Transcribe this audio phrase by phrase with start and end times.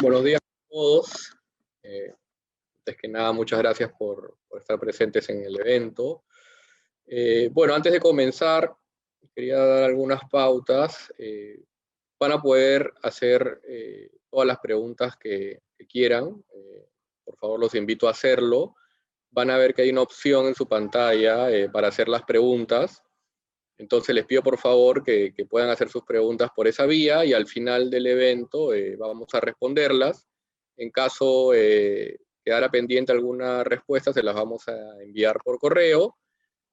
[0.00, 1.36] buenos días a todos.
[1.82, 2.12] Eh,
[2.78, 6.24] antes que nada, muchas gracias por, estar presentes en el evento.
[7.06, 8.74] Eh, bueno, antes de comenzar,
[9.34, 11.12] quería dar algunas pautas.
[11.18, 11.62] Eh,
[12.18, 13.60] van a poder hacer
[14.30, 16.42] todas las preguntas que quieran.
[17.24, 18.76] por favor, los invito a hacerlo.
[19.30, 23.02] Van a ver que hay una opción en su pantalla para hacer las preguntas.
[23.78, 27.46] Entonces les pido por favor que, puedan hacer sus preguntas por esa vía y al
[27.46, 30.26] final del evento eh, vamos a responderlas.
[30.76, 36.16] En caso eh, quedara pendiente alguna respuesta, se las vamos a enviar por correo.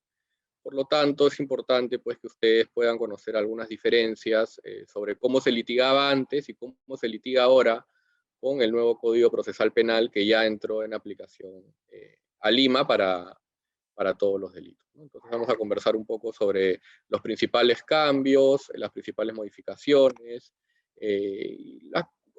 [0.63, 5.41] por lo tanto, es importante pues, que ustedes puedan conocer algunas diferencias eh, sobre cómo
[5.41, 7.85] se litigaba antes y cómo se litiga ahora
[8.39, 13.37] con el nuevo Código Procesal Penal que ya entró en aplicación eh, a Lima para,
[13.95, 14.87] para todos los delitos.
[14.95, 20.53] Entonces vamos a conversar un poco sobre los principales cambios, las principales modificaciones.
[20.97, 21.81] Eh,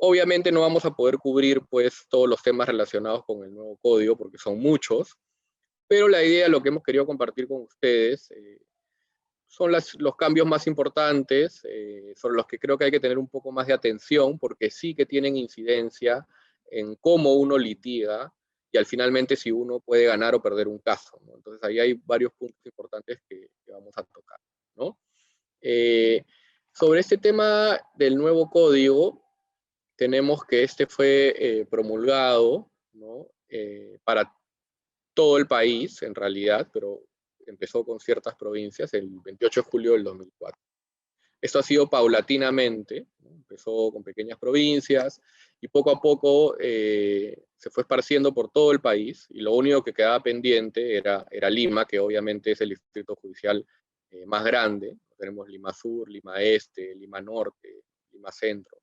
[0.05, 4.17] obviamente no vamos a poder cubrir pues, todos los temas relacionados con el nuevo código
[4.17, 5.17] porque son muchos,
[5.87, 8.59] pero la idea, lo que hemos querido compartir con ustedes, eh,
[9.47, 13.29] son los cambios más importantes, eh, sobre los que creo que hay que tener un
[13.29, 16.27] poco más de atención, porque sí que tienen incidencia
[16.69, 18.33] en cómo uno litiga,
[18.73, 21.17] y al finalmente si uno puede ganar o perder un caso.
[21.33, 24.39] Entonces ahí hay varios puntos importantes que, vamos a tocar.
[25.61, 26.25] Eh,
[26.73, 29.22] sobre este tema del nuevo código,
[29.95, 32.69] tenemos que este fue promulgado
[34.03, 34.33] para
[35.13, 37.03] todo el país, en realidad, pero
[37.45, 40.59] empezó con ciertas provincias el 28 de julio del 2004.
[41.41, 45.21] Esto ha sido paulatinamente, empezó con pequeñas provincias
[45.59, 49.83] y poco a poco eh, se fue esparciendo por todo el país y lo único
[49.83, 53.65] que quedaba pendiente era, era Lima, que obviamente es el distrito judicial
[54.09, 54.97] eh, más grande.
[55.17, 57.83] Tenemos Lima Sur, Lima Este, Lima Norte,
[58.13, 58.82] Lima Centro.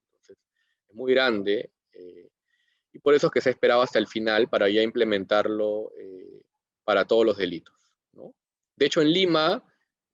[0.92, 1.70] Muy grande.
[1.92, 2.30] Eh,
[2.92, 6.42] y por eso es que se esperaba hasta el final para ya implementarlo eh,
[6.84, 7.74] para todos los delitos.
[8.76, 9.62] De hecho, en Lima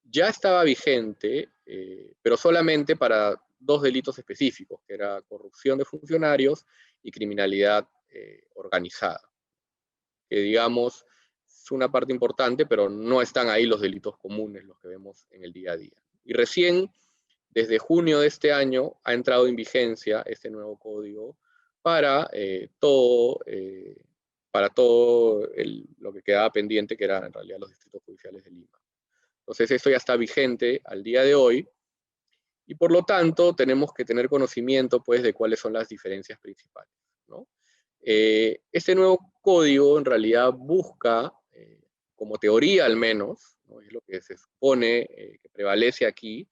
[0.03, 6.67] ya estaba vigente, eh, pero solamente para dos delitos específicos, que era corrupción de funcionarios
[7.03, 7.89] y criminalidad
[8.55, 9.21] organizada.
[10.29, 11.05] Que digamos,
[11.47, 15.45] es una parte importante, pero no están ahí los delitos comunes, los que vemos en
[15.45, 15.97] el día a día.
[16.25, 16.91] Y recién,
[17.57, 21.39] desde junio de este año, ha entrado en vigencia este nuevo código
[21.81, 23.97] para eh, todo, eh,
[24.51, 25.49] para todo
[25.97, 28.79] lo que quedaba pendiente, que eran en realidad los distritos judiciales de Lima.
[29.39, 31.67] Entonces esto ya está vigente al día de hoy,
[32.67, 36.93] y por lo tanto tenemos que tener conocimiento pues, de cuáles son las diferencias principales.
[38.03, 41.33] Eh, este nuevo código en realidad busca,
[42.15, 45.07] como teoría al menos, es lo que se supone
[45.41, 46.47] que prevalece aquí,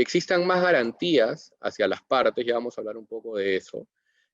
[0.00, 3.86] que existan más garantías hacia las partes, ya vamos a hablar un poco de eso,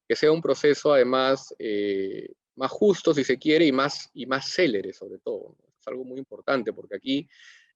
[0.06, 4.48] que sea un proceso además eh, más justo, si se quiere, y más, y más
[4.48, 5.56] célere sobre todo.
[5.80, 7.28] Es algo muy importante, porque aquí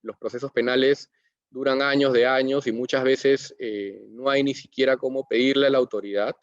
[0.03, 1.11] los procesos penales
[1.51, 5.71] duran años de años y muchas veces eh, no hay ni siquiera cómo pedirle a
[5.71, 6.37] la autoridad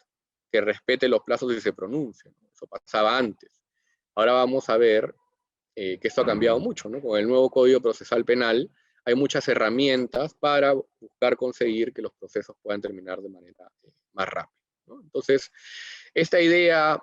[0.52, 2.30] que respete los plazos y se pronuncie.
[2.52, 3.50] Eso pasaba antes.
[4.14, 5.14] Ahora vamos a ver
[5.74, 6.90] eh, que esto ha cambiado mucho.
[6.90, 7.00] ¿no?
[7.00, 8.70] Con el nuevo Código Procesal Penal
[9.08, 13.66] hay muchas herramientas para buscar conseguir que los procesos puedan terminar de manera
[14.12, 14.54] más rápida.
[14.86, 15.50] Entonces,
[16.12, 17.02] esta idea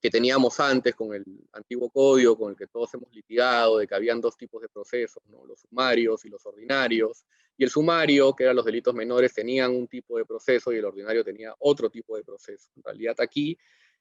[0.00, 3.94] que teníamos antes con el antiguo código, con el que todos hemos litigado, de que
[3.96, 7.26] habían dos tipos de procesos, los sumarios y los ordinarios,
[7.56, 10.84] y el sumario, que eran los delitos menores, tenían un tipo de proceso y el
[10.84, 12.70] ordinario tenía otro tipo de proceso.
[12.76, 13.58] En realidad aquí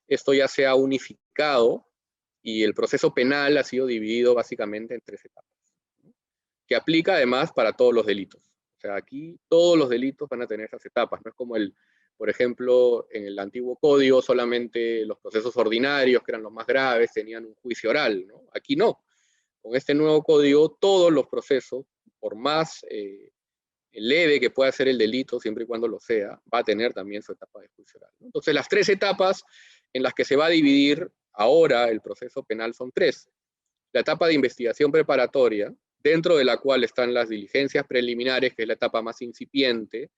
[0.08, 1.88] esto ya se ha unificado
[2.44, 5.50] y el proceso penal ha sido dividido básicamente en tres etapas,
[6.68, 8.42] que aplica además para todos los delitos.
[8.78, 11.74] O sea, aquí todos los delitos van a tener esas etapas, no es como el
[12.18, 17.12] por ejemplo, en el antiguo código solamente los procesos ordinarios, que eran los más graves,
[17.12, 18.26] tenían un juicio oral.
[18.54, 19.04] Aquí no.
[19.62, 21.86] Con este nuevo código, todos los procesos,
[22.20, 23.32] por más eh,
[23.92, 27.22] leve que pueda ser el delito, siempre y cuando lo sea, va a tener también
[27.22, 28.14] su etapa de juicio oral.
[28.22, 29.44] Entonces, las tres etapas
[29.92, 33.30] en las que se va a dividir ahora el proceso penal son tres.
[33.92, 35.74] La etapa de investigación preparatoria,
[36.10, 40.12] dentro de la cual están las diligencias preliminares, que es la etapa más incipiente,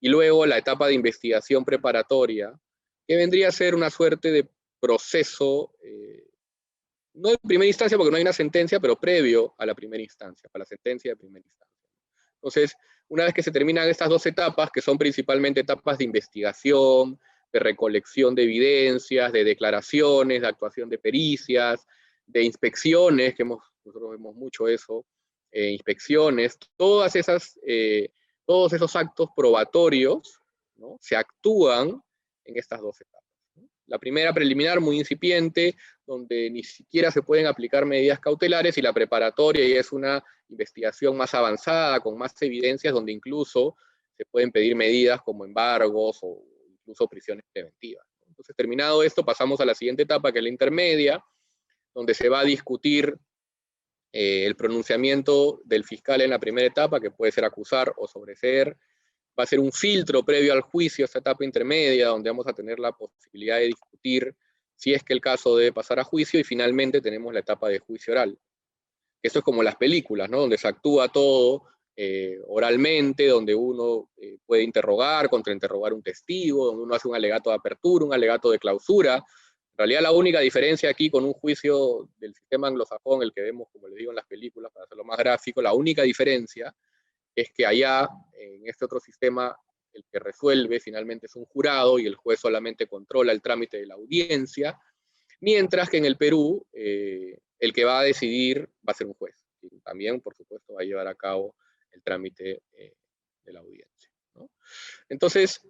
[0.00, 2.58] y luego la etapa de investigación preparatoria,
[3.06, 4.48] que vendría a ser una suerte de
[4.80, 6.24] proceso, eh,
[7.14, 10.48] no de primera instancia porque no hay una sentencia, pero previo a la primera instancia,
[10.50, 11.90] para la sentencia de primera instancia.
[12.36, 12.74] Entonces,
[13.08, 17.20] una vez que se terminan estas dos etapas, que son principalmente etapas de investigación,
[17.52, 21.86] de recolección de evidencias, de declaraciones, de actuación de pericias,
[22.26, 25.04] de inspecciones, que hemos, nosotros vemos mucho eso,
[25.56, 28.10] eh, inspecciones, todas esas, eh,
[28.44, 30.40] todos esos actos probatorios
[30.98, 32.02] se actúan
[32.44, 33.22] en estas dos etapas.
[33.86, 38.92] La primera preliminar muy incipiente, donde ni siquiera se pueden aplicar medidas cautelares, y la
[38.92, 43.76] preparatoria y es una investigación más avanzada, con más evidencias, donde incluso
[44.16, 46.42] se pueden pedir medidas como embargos o
[46.80, 48.04] incluso prisiones preventivas.
[48.26, 51.24] Entonces, terminado esto, pasamos a la siguiente etapa, que es la intermedia,
[51.94, 53.16] donde se va a discutir
[54.16, 58.76] eh, el pronunciamiento del fiscal en la primera etapa, que puede ser acusar o sobreseer.
[59.36, 62.78] Va a ser un filtro previo al juicio, esta etapa intermedia, donde vamos a tener
[62.78, 64.32] la posibilidad de discutir
[64.76, 67.80] si es que el caso debe pasar a juicio, y finalmente tenemos la etapa de
[67.80, 68.38] juicio oral.
[69.20, 70.42] Esto es como las películas, ¿no?
[70.42, 71.64] Donde se actúa todo
[71.96, 77.50] eh, oralmente, donde uno eh, puede interrogar, contrainterrogar un testigo, donde uno hace un alegato
[77.50, 79.24] de apertura, un alegato de clausura.
[79.74, 83.68] En realidad la única diferencia aquí con un juicio del sistema anglosajón, el que vemos,
[83.72, 86.72] como les digo, en las películas, para hacerlo más gráfico, la única diferencia
[87.34, 89.56] es que allá, en este otro sistema,
[89.92, 93.86] el que resuelve finalmente es un jurado y el juez solamente controla el trámite de
[93.86, 94.78] la audiencia,
[95.40, 99.14] mientras que en el Perú eh, el que va a decidir va a ser un
[99.14, 99.34] juez.
[99.60, 101.56] Y también, por supuesto, va a llevar a cabo
[101.90, 102.94] el trámite eh,
[103.44, 104.10] de la audiencia.
[105.08, 105.60] Entonces,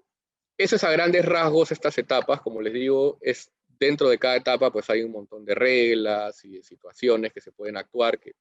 [0.58, 4.88] esas a grandes rasgos, estas etapas, como les digo, es dentro de cada etapa pues
[4.90, 8.32] hay un montón de reglas y de situaciones que se pueden actuar, que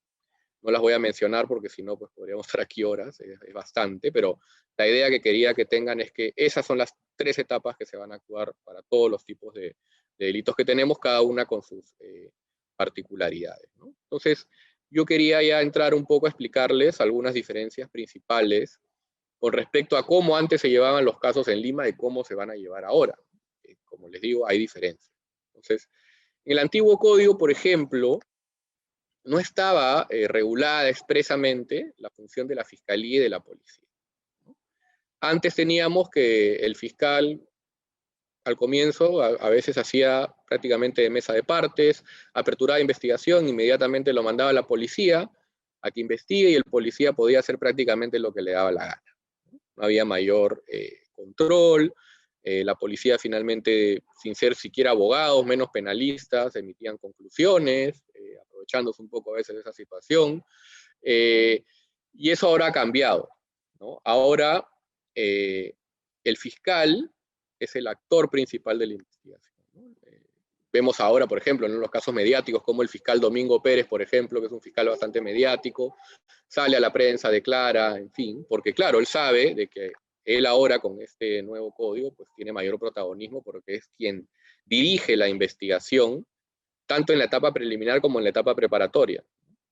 [0.62, 4.12] no las voy a mencionar porque si no, pues podríamos estar aquí horas, es, bastante,
[4.12, 4.39] pero
[4.77, 7.97] la idea que quería que tengan es que esas son las tres etapas que se
[7.97, 9.75] van a actuar para todos los tipos de,
[10.18, 12.31] delitos que tenemos, cada una con sus eh,
[12.75, 13.69] particularidades.
[14.03, 14.47] Entonces,
[14.89, 18.79] yo quería ya entrar un poco a explicarles algunas diferencias principales
[19.39, 22.51] con respecto a cómo antes se llevaban los casos en Lima y cómo se van
[22.51, 23.18] a llevar ahora.
[23.63, 25.12] Eh, como les digo, hay diferencias.
[25.53, 25.89] Entonces,
[26.45, 28.19] en el antiguo código, por ejemplo,
[29.23, 33.88] no estaba eh, regulada expresamente la función de la fiscalía y de la policía.
[35.21, 37.41] Antes teníamos que el fiscal
[38.44, 42.03] al comienzo a, veces hacía prácticamente de mesa de partes,
[42.33, 45.31] aperturaba investigación, inmediatamente lo mandaba a la policía
[45.81, 49.03] a que investigue y el policía podía hacer prácticamente lo que le daba la gana.
[49.77, 51.94] No había mayor eh, control,
[52.43, 59.09] eh, la policía finalmente, sin ser siquiera abogados, menos penalistas, emitían conclusiones, eh, aprovechándose un
[59.09, 60.43] poco a veces de esa situación.
[62.15, 63.27] y eso ahora ha cambiado.
[64.03, 64.65] Ahora
[66.23, 67.11] el fiscal
[67.59, 69.55] es el actor principal de la investigación.
[70.03, 70.21] Eh,
[70.71, 74.39] vemos ahora, por ejemplo, en los casos mediáticos, como el fiscal Domingo Pérez, por ejemplo,
[74.39, 75.95] que es un fiscal bastante mediático,
[76.47, 79.91] sale a la prensa, declara, en fin, porque claro, él sabe de que
[80.25, 84.27] él ahora con este nuevo código pues tiene mayor protagonismo porque es quien
[84.65, 86.25] dirige la investigación,
[86.86, 89.24] tanto en la etapa preliminar como en la etapa preparatoria.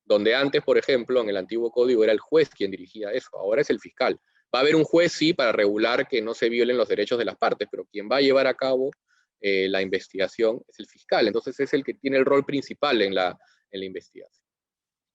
[0.03, 3.61] Donde antes, por ejemplo, en el antiguo código era el juez quien dirigía eso, ahora
[3.61, 4.19] es el fiscal.
[4.53, 7.23] Va a haber un juez, sí, para regular que no se violen los derechos de
[7.23, 8.91] las partes, pero quien va a llevar a cabo
[9.39, 11.27] eh, la investigación es el fiscal.
[11.27, 13.37] Entonces es el que tiene el rol principal en la,
[13.71, 14.45] en la investigación.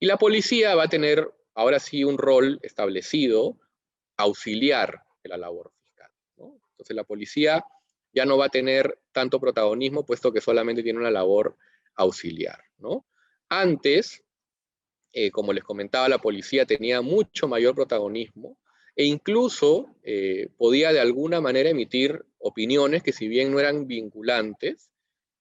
[0.00, 3.58] Y la policía va a tener ahora sí un rol establecido,
[4.16, 6.11] auxiliar la labor fiscal.
[6.38, 7.64] Entonces la policía
[8.12, 11.56] ya no va a tener tanto protagonismo, puesto que solamente tiene una labor
[11.95, 12.62] auxiliar.
[12.78, 13.06] ¿no?
[13.49, 14.23] Antes,
[15.12, 18.59] eh, como les comentaba, la policía tenía mucho mayor protagonismo,
[18.95, 24.90] e incluso eh, podía de alguna manera emitir opiniones que si bien no eran vinculantes,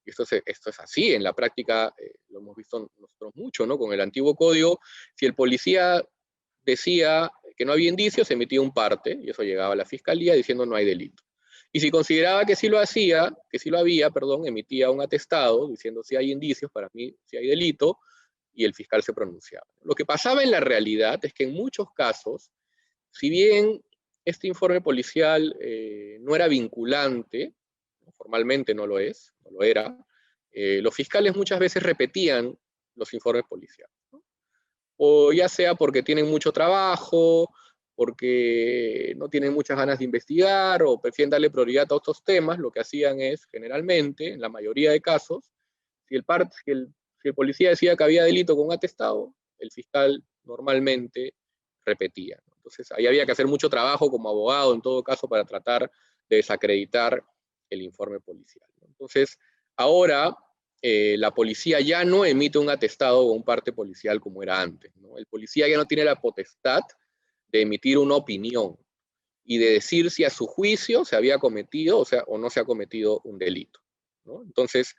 [0.05, 0.23] esto
[0.69, 3.77] es así, en la práctica eh, lo hemos visto nosotros mucho, ¿no?
[3.77, 4.79] Con el antiguo código,
[5.15, 6.05] si el policía
[6.63, 10.65] decía que no había indicios, emitía un parte, y eso llegaba a la fiscalía diciendo
[10.65, 11.23] no hay delito.
[11.71, 15.67] Y si consideraba que sí lo hacía, que sí lo había, perdón, emitía un atestado
[15.67, 17.99] diciendo si hay indicios, para mí si hay delito,
[18.53, 19.67] y el fiscal se pronunciaba.
[19.83, 22.51] Lo que pasaba en la realidad es que en muchos casos,
[23.11, 23.83] si bien
[24.23, 27.53] este informe policial eh, no era vinculante,
[28.13, 29.97] formalmente no lo es, no lo era,
[30.51, 32.57] eh, los fiscales muchas veces repetían
[32.95, 33.94] los informes policiales.
[34.97, 37.49] O ya sea porque tienen mucho trabajo,
[37.95, 42.71] porque no tienen muchas ganas de investigar o prefieren darle prioridad a otros temas, lo
[42.71, 45.51] que hacían es, generalmente, en la mayoría de casos,
[46.07, 46.25] si el,
[46.65, 46.87] el,
[47.21, 51.33] si el policía decía que había delito con un atestado, el fiscal normalmente
[51.85, 52.41] repetía.
[52.57, 55.89] Entonces, ahí había que hacer mucho trabajo como abogado, en todo caso, para tratar
[56.27, 57.23] de desacreditar
[57.69, 58.67] el informe policial.
[58.81, 59.37] Entonces,
[59.77, 60.35] ahora
[60.87, 64.91] eh, la policía ya no emite un atestado o un parte policial como era antes.
[65.17, 66.81] El policía ya no tiene la potestad
[67.47, 68.77] de emitir una opinión
[69.43, 73.19] y de decir si a su juicio se había cometido o no se ha cometido
[73.23, 73.79] un delito.
[74.45, 74.95] Entonces,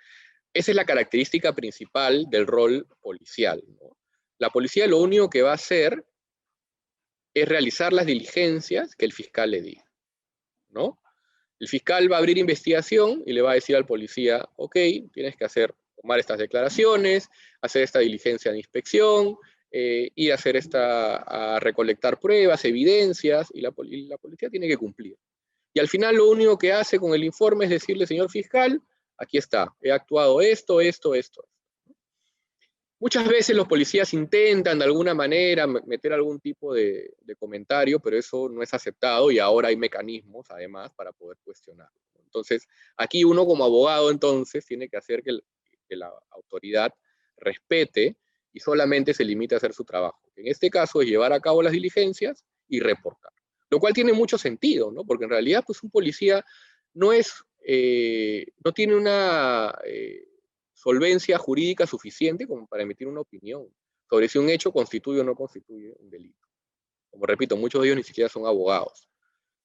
[0.52, 3.62] esa es la característica principal del rol policial.
[4.38, 6.04] La policía lo único que va a hacer
[7.32, 9.84] es realizar las diligencias que el fiscal le diga.
[10.70, 10.98] ¿no?
[11.58, 14.76] El fiscal va a abrir investigación y le va a decir al policía, ok,
[15.12, 17.28] tienes que hacer, tomar estas declaraciones,
[17.62, 19.36] hacer esta diligencia de inspección,
[19.70, 25.16] eh, ir a hacer esta, recolectar pruebas, evidencias, y la policía tiene que cumplir.
[25.72, 28.80] Y al final lo único que hace con el informe es decirle, señor fiscal,
[29.18, 31.46] aquí está, he actuado esto, esto, esto.
[32.98, 38.48] Muchas veces los policías intentan de alguna manera meter algún tipo de, comentario, pero eso
[38.48, 42.00] no es aceptado y ahora hay mecanismos además para poder cuestionarlo.
[42.24, 45.38] Entonces, aquí uno como abogado entonces tiene que hacer que,
[45.90, 46.92] la autoridad
[47.36, 48.16] respete
[48.52, 50.20] y solamente se limite a hacer su trabajo.
[50.34, 53.30] En este caso es llevar a cabo las diligencias y reportar.
[53.70, 55.04] Lo cual tiene mucho sentido, ¿no?
[55.04, 56.44] Porque en realidad pues un policía
[56.94, 59.72] no es, eh, no tiene una...
[59.86, 60.26] Eh,
[60.86, 63.66] solvencia jurídica suficiente como para emitir una opinión
[64.08, 66.46] sobre si un hecho constituye o no constituye un delito.
[67.10, 69.10] Como repito, muchos de ellos ni siquiera son abogados.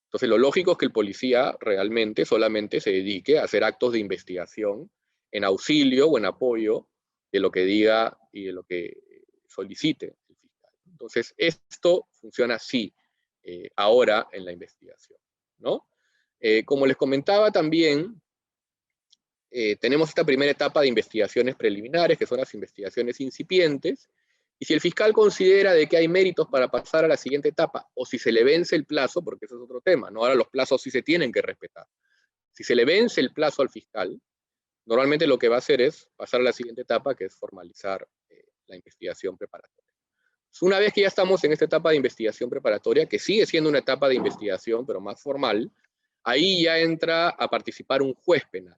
[0.05, 3.99] Entonces, lo lógico es que el policía realmente solamente se dedique a hacer actos de
[3.99, 4.89] investigación
[5.31, 6.87] en auxilio o en apoyo
[7.31, 8.97] de lo que diga y de lo que
[9.45, 10.71] solicite el fiscal.
[10.87, 12.95] Entonces, esto funciona así
[13.43, 15.19] eh, ahora en la investigación.
[15.59, 15.85] ¿no?
[16.39, 18.19] Eh, como les comentaba también,
[19.51, 24.09] eh, tenemos esta primera etapa de investigaciones preliminares, que son las investigaciones incipientes,
[24.57, 27.89] y si el fiscal considera de que hay méritos para pasar a la siguiente etapa,
[27.93, 30.21] o si se le vence el plazo, porque eso es otro tema, ¿no?
[30.21, 31.85] ahora los plazos sí se tienen que respetar.
[32.53, 34.21] Si se le vence el plazo al fiscal,
[34.85, 38.07] normalmente lo que va a hacer es pasar a la siguiente etapa, que es formalizar
[38.29, 39.91] eh, la investigación preparatoria.
[40.61, 43.79] Una vez que ya estamos en esta etapa de investigación preparatoria, que sigue siendo una
[43.79, 45.71] etapa de investigación, pero más formal,
[46.23, 48.77] ahí ya entra a participar un juez penal.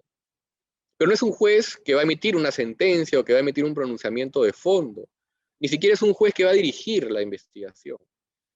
[1.04, 3.42] Pero no es un juez que va a emitir una sentencia o que va a
[3.42, 5.10] emitir un pronunciamiento de fondo.
[5.60, 7.98] Ni siquiera es un juez que va a dirigir la investigación.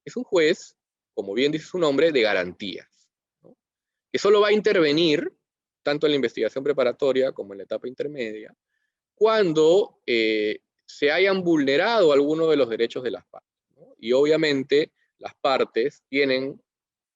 [0.05, 0.77] Es un juez,
[1.13, 2.87] como bien dice su nombre, de garantías.
[4.09, 5.29] Que solo va a intervenir,
[5.83, 8.55] tanto en la investigación preparatoria como en la etapa intermedia,
[9.13, 13.51] cuando eh, se hayan vulnerado algunos de los derechos de las partes.
[13.99, 16.63] Y obviamente las partes tienen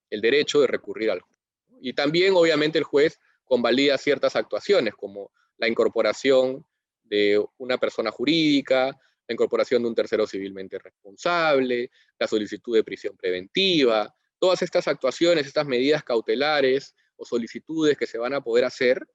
[0.10, 1.40] el derecho de recurrir al juez.
[1.80, 3.18] Y también obviamente el juez
[3.52, 6.66] convalida ciertas actuaciones, como la incorporación
[7.04, 8.86] de una persona jurídica,
[9.28, 15.48] la incorporación de un tercero civilmente responsable, la solicitud de prisión preventiva, todas estas actuaciones,
[15.48, 19.06] estas medidas cautelares o solicitudes que se van a poder hacer,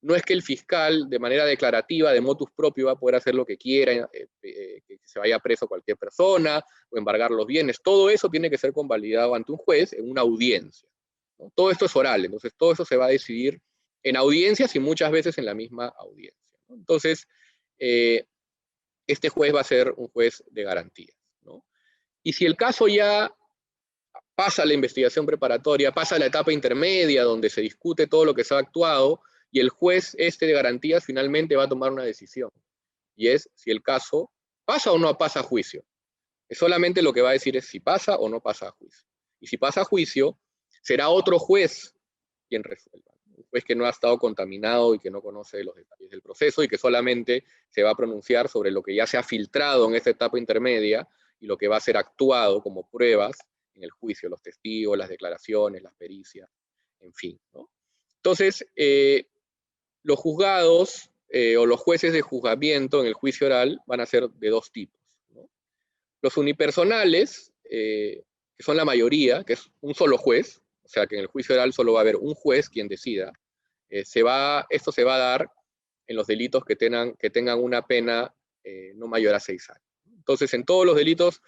[0.00, 3.34] no es que el fiscal de manera declarativa, de motus propio, va a poder hacer
[3.34, 7.82] lo que quiera, eh, eh, que se vaya preso cualquier persona o embargar los bienes.
[7.82, 10.88] Todo eso tiene que ser convalidado ante un juez en una audiencia.
[11.54, 13.60] Todo esto es oral, entonces todo eso se va a decidir
[14.02, 16.40] en audiencias y muchas veces en la misma audiencia.
[16.68, 17.26] Entonces,
[17.78, 18.24] eh,
[19.06, 21.16] este juez va a ser un juez de garantías.
[22.22, 23.32] Y si el caso ya
[24.34, 28.52] pasa la investigación preparatoria, pasa la etapa intermedia donde se discute todo lo que se
[28.52, 29.20] ha actuado,
[29.52, 32.50] y el juez este de garantías finalmente va a tomar una decisión.
[33.14, 34.32] Y es si el caso
[34.64, 35.84] pasa o no pasa a juicio.
[36.48, 39.06] Es solamente lo que va a decir es si pasa o no pasa a juicio.
[39.40, 40.36] Y si pasa a juicio,
[40.86, 41.96] será otro juez
[42.48, 43.10] quien resuelva.
[43.36, 46.62] Un juez que no ha estado contaminado y que no conoce los detalles del proceso
[46.62, 49.96] y que solamente se va a pronunciar sobre lo que ya se ha filtrado en
[49.96, 51.08] esta etapa intermedia
[51.40, 53.36] y lo que va a ser actuado como pruebas
[53.74, 56.48] en el juicio, los testigos, las declaraciones, las pericias,
[57.00, 57.40] en fin.
[58.18, 59.26] Entonces, eh,
[60.04, 64.30] los juzgados eh, o los jueces de juzgamiento en el juicio oral van a ser
[64.30, 65.00] de dos tipos.
[66.22, 68.22] Los unipersonales, eh,
[68.56, 71.54] que son la mayoría, que es un solo juez, o sea que en el juicio
[71.54, 73.32] oral solo va a haber un juez quien decida,
[73.88, 75.50] eh, se va, esto se va a dar
[76.06, 79.82] en los delitos que tengan, que tengan una pena eh, no mayor a seis años.
[80.16, 81.42] Entonces, en todos los delitos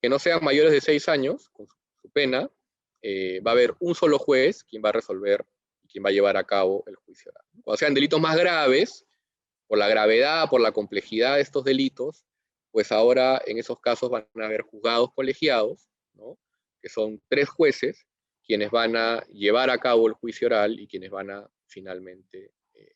[0.00, 1.76] que no sean mayores de seis años, con su,
[2.12, 2.48] pena,
[3.02, 5.44] eh, va a haber un solo juez quien va a resolver
[5.82, 7.44] y quien va a llevar a cabo el juicio oral.
[7.64, 9.04] Cuando sean delitos más graves,
[9.66, 12.24] por la gravedad, por la complejidad de estos delitos,
[12.70, 16.38] pues ahora en esos casos van a haber juzgados colegiados, ¿no?
[16.80, 18.06] que son tres jueces
[18.46, 22.94] quienes van a llevar a cabo el juicio oral y quienes van a finalmente eh,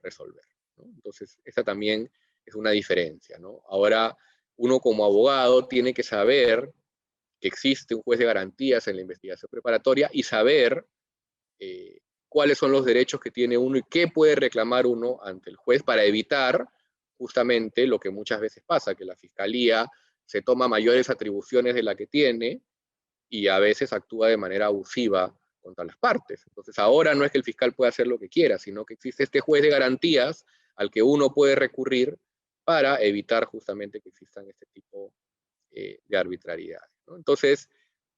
[0.00, 0.44] resolver.
[0.78, 2.10] Entonces, esa también
[2.44, 3.38] es una diferencia.
[3.68, 4.16] Ahora,
[4.56, 6.72] uno como abogado tiene que saber
[7.40, 10.86] que existe un juez de garantías en la investigación preparatoria y saber
[11.58, 15.56] eh, cuáles son los derechos que tiene uno y qué puede reclamar uno ante el
[15.56, 16.66] juez para evitar
[17.18, 19.86] justamente lo que muchas veces pasa, que la fiscalía
[20.24, 22.60] se toma mayores atribuciones de la que tiene
[23.28, 26.44] y a veces actúa de manera abusiva contra las partes.
[26.46, 29.24] Entonces ahora no es que el fiscal pueda hacer lo que quiera, sino que existe
[29.24, 30.44] este juez de garantías
[30.76, 32.16] al que uno puede recurrir
[32.64, 35.12] para evitar justamente que existan este tipo
[35.70, 36.90] eh, de arbitrariedades.
[37.08, 37.68] Entonces,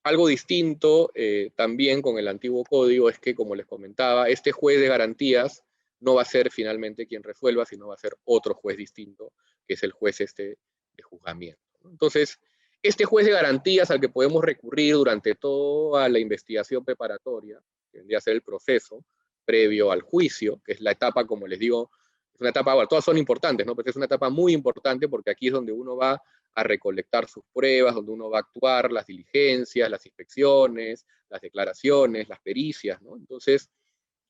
[0.02, 4.80] algo distinto eh, también con el antiguo código es que, como les comentaba, este juez
[4.80, 5.64] de garantías
[6.00, 9.32] no va a ser finalmente quien resuelva, sino va a ser otro juez distinto,
[9.66, 10.58] que es el juez este
[10.96, 11.60] de juzgamiento.
[11.84, 12.38] Entonces,
[12.82, 18.18] este juez de garantías al que podemos recurrir durante toda la investigación preparatoria, que vendría
[18.18, 19.04] a ser el proceso
[19.44, 21.90] previo al juicio, que es la etapa, como les digo,
[22.34, 23.74] es una etapa, todas son importantes, ¿no?
[23.74, 26.22] Pero es una etapa muy importante porque aquí es donde uno va
[26.54, 32.28] a recolectar sus pruebas, donde uno va a actuar, las diligencias, las inspecciones, las declaraciones,
[32.28, 33.16] las pericias, ¿no?
[33.16, 33.70] Entonces,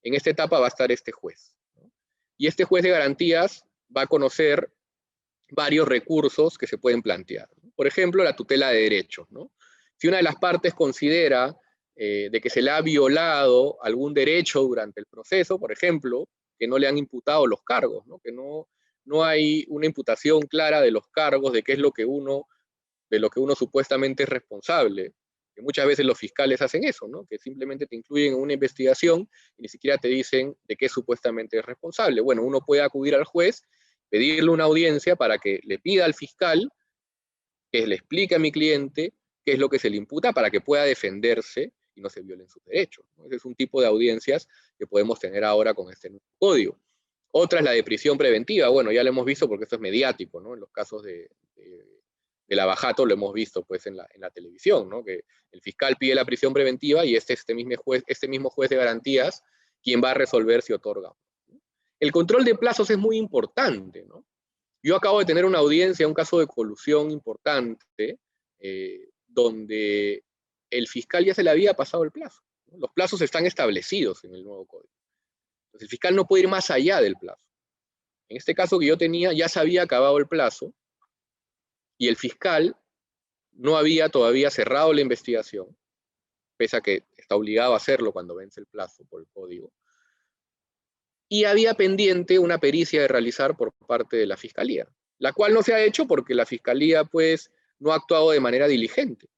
[0.02, 1.54] en esta etapa va a estar este juez.
[2.36, 3.64] Y este juez de garantías
[3.94, 4.70] va a conocer
[5.50, 7.48] varios recursos que se pueden plantear.
[7.78, 9.30] Por ejemplo, la tutela de derechos.
[9.30, 9.52] ¿no?
[9.96, 11.56] Si una de las partes considera
[11.94, 16.66] eh, de que se le ha violado algún derecho durante el proceso, por ejemplo, que
[16.66, 18.18] no le han imputado los cargos, ¿no?
[18.18, 18.66] que no,
[19.04, 22.48] no hay una imputación clara de los cargos, de qué es lo que uno,
[23.10, 25.12] de lo que uno supuestamente es responsable,
[25.54, 27.26] que muchas veces los fiscales hacen eso, ¿no?
[27.30, 31.60] que simplemente te incluyen en una investigación y ni siquiera te dicen de qué supuestamente
[31.60, 32.22] es responsable.
[32.22, 33.62] Bueno, uno puede acudir al juez,
[34.10, 36.68] pedirle una audiencia para que le pida al fiscal
[37.70, 40.60] que le explique a mi cliente qué es lo que se le imputa para que
[40.60, 43.04] pueda defenderse y no se violen sus derechos.
[43.26, 44.48] Ese es un tipo de audiencias
[44.78, 46.78] que podemos tener ahora con este nuevo código.
[47.30, 48.68] Otra es la de prisión preventiva.
[48.68, 50.54] Bueno, ya lo hemos visto porque esto es mediático, ¿no?
[50.54, 51.30] En los casos de
[52.48, 55.04] del abajato lo hemos visto pues en la, en la televisión, ¿no?
[55.04, 58.70] que el fiscal pide la prisión preventiva y este, este, mismo juez, este mismo juez
[58.70, 59.44] de garantías
[59.82, 61.12] quien va a resolver si otorga.
[62.00, 64.04] El control de plazos es muy importante.
[64.04, 64.24] ¿no?
[64.88, 68.18] Yo acabo de tener una audiencia, un caso de colusión importante,
[68.58, 70.24] eh, donde
[70.70, 72.40] el fiscal ya se le había pasado el plazo.
[72.72, 74.88] Los plazos están establecidos en el nuevo código.
[75.66, 77.44] Entonces el fiscal no puede ir más allá del plazo.
[78.30, 80.72] En este caso que yo tenía, ya se había acabado el plazo,
[81.98, 82.74] y el fiscal
[83.52, 85.76] no había todavía cerrado la investigación,
[86.56, 89.70] pese a que está obligado a hacerlo cuando vence el plazo por el código,
[91.28, 94.88] y había pendiente una pericia de realizar por parte de la fiscalía,
[95.18, 98.66] la cual no se ha hecho porque la fiscalía pues no ha actuado de manera
[98.66, 99.28] diligente.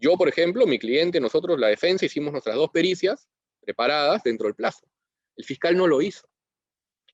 [0.00, 3.28] Yo, por ejemplo, mi cliente, nosotros, la defensa, hicimos nuestras dos pericias
[3.60, 4.86] preparadas dentro del plazo.
[5.36, 6.28] El fiscal no lo hizo.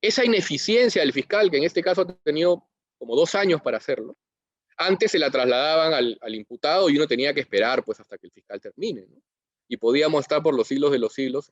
[0.01, 4.17] Esa ineficiencia del fiscal, que en este caso ha tenido como dos años para hacerlo,
[4.77, 8.33] antes se la trasladaban al, imputado y uno tenía que esperar pues hasta que el
[8.33, 9.23] fiscal termine, ¿no?
[9.69, 11.51] Y podíamos estar por los siglos de los siglos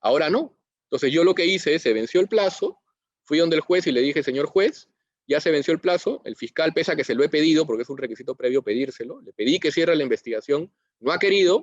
[0.00, 0.57] Ahora no.
[0.88, 2.78] Entonces yo lo que hice, se venció el plazo,
[3.24, 4.88] fui donde el juez y le dije, señor juez,
[5.26, 7.90] ya se venció el plazo, el fiscal, pesa que se lo he pedido, porque es
[7.90, 11.62] un requisito previo pedírselo, le pedí que cierre la investigación, no ha querido,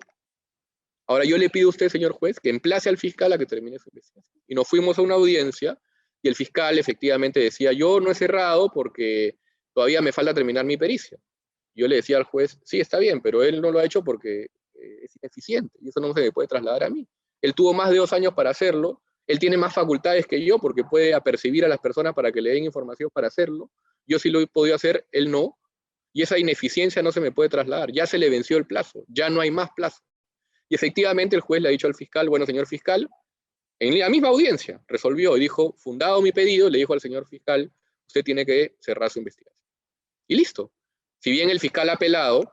[1.08, 3.80] ahora yo le pido a usted, señor juez, que emplace al fiscal a que termine
[3.80, 4.42] su investigación.
[4.48, 5.80] Y nos fuimos a una audiencia,
[6.22, 9.40] y el fiscal efectivamente decía, yo no he cerrado porque
[9.74, 11.20] todavía me falta terminar mi pericia.
[11.76, 14.44] Yo le decía al juez, sí, está bien, pero él no lo ha hecho porque
[14.44, 17.08] eh, es ineficiente y eso no se me puede trasladar a mí.
[17.42, 20.84] Él tuvo más de dos años para hacerlo, él tiene más facultades que yo porque
[20.84, 23.72] puede apercibir a las personas para que le den información para hacerlo.
[24.06, 25.58] Yo sí lo he podido hacer, él no.
[26.14, 27.92] Y esa ineficiencia no se me puede trasladar.
[27.92, 30.02] Ya se le venció el plazo, ya no hay más plazo.
[30.70, 33.10] Y efectivamente el juez le ha dicho al fiscal, bueno, señor fiscal,
[33.80, 37.72] en la misma audiencia resolvió y dijo, fundado mi pedido, le dijo al señor fiscal,
[38.08, 39.60] usted tiene que cerrar su investigación.
[40.28, 40.72] Y listo.
[41.20, 42.52] Si bien el fiscal ha apelado,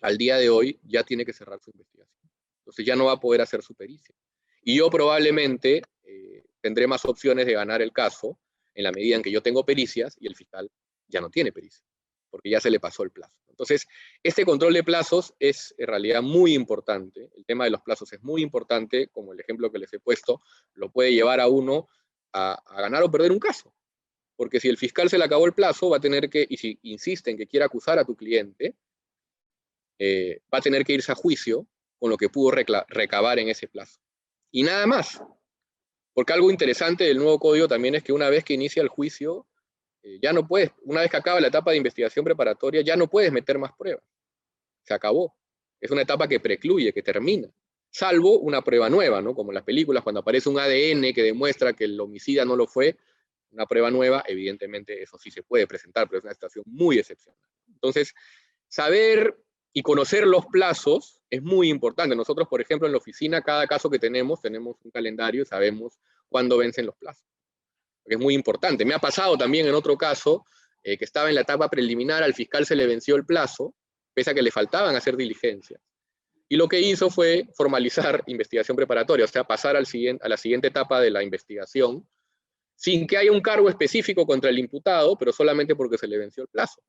[0.00, 2.14] al día de hoy ya tiene que cerrar su investigación.
[2.58, 4.14] Entonces ya no va a poder hacer su pericia.
[4.62, 8.38] Y yo probablemente eh, tendré más opciones de ganar el caso
[8.74, 10.70] en la medida en que yo tengo pericias y el fiscal
[11.08, 11.84] ya no tiene pericia,
[12.30, 13.34] porque ya se le pasó el plazo.
[13.48, 13.86] Entonces,
[14.22, 17.30] este control de plazos es en realidad muy importante.
[17.36, 20.42] El tema de los plazos es muy importante, como el ejemplo que les he puesto,
[20.74, 21.88] lo puede llevar a uno
[22.32, 23.72] a ganar o perder un caso
[24.36, 26.78] porque si el fiscal se le acabó el plazo, va a tener que, y si
[26.82, 28.74] insiste en que quiera acusar a tu cliente,
[29.98, 31.66] eh, va a tener que irse a juicio
[31.98, 34.00] con lo que pudo recabar en ese plazo.
[34.50, 35.22] Y nada más.
[36.14, 39.46] Porque algo interesante del nuevo código también es que una vez que inicia el juicio,
[40.02, 43.08] eh, ya no puedes, una vez que acaba la etapa de investigación preparatoria, ya no
[43.08, 44.04] puedes meter más pruebas.
[44.82, 45.34] Se acabó.
[45.80, 47.48] Es una etapa que precluye, que termina.
[47.90, 49.34] Salvo una prueba nueva, ¿no?
[49.34, 52.66] Como en las películas, cuando aparece un ADN que demuestra que el homicida no lo
[52.66, 52.96] fue,
[53.50, 57.40] una prueba nueva, evidentemente eso sí se puede presentar, pero es una situación muy excepcional.
[57.68, 58.14] Entonces,
[58.68, 59.36] saber
[59.76, 62.14] y conocer los plazos es muy importante.
[62.14, 65.98] Nosotros, por ejemplo, en la oficina, cada caso que tenemos, tenemos un calendario y sabemos
[66.28, 67.26] cuándo vencen los plazos.
[68.04, 68.84] Es muy importante.
[68.84, 70.44] Me ha pasado también en otro caso
[70.84, 73.74] eh, que estaba en la etapa preliminar, al fiscal se le venció el plazo,
[74.14, 75.80] pese a que le faltaban hacer diligencias.
[76.48, 79.80] Y lo que hizo fue formalizar investigación preparatoria, o sea, pasar a
[80.28, 82.06] la siguiente etapa de la investigación,
[82.76, 86.44] sin que haya un cargo específico contra el imputado, pero solamente porque se le venció
[86.44, 86.80] el plazo.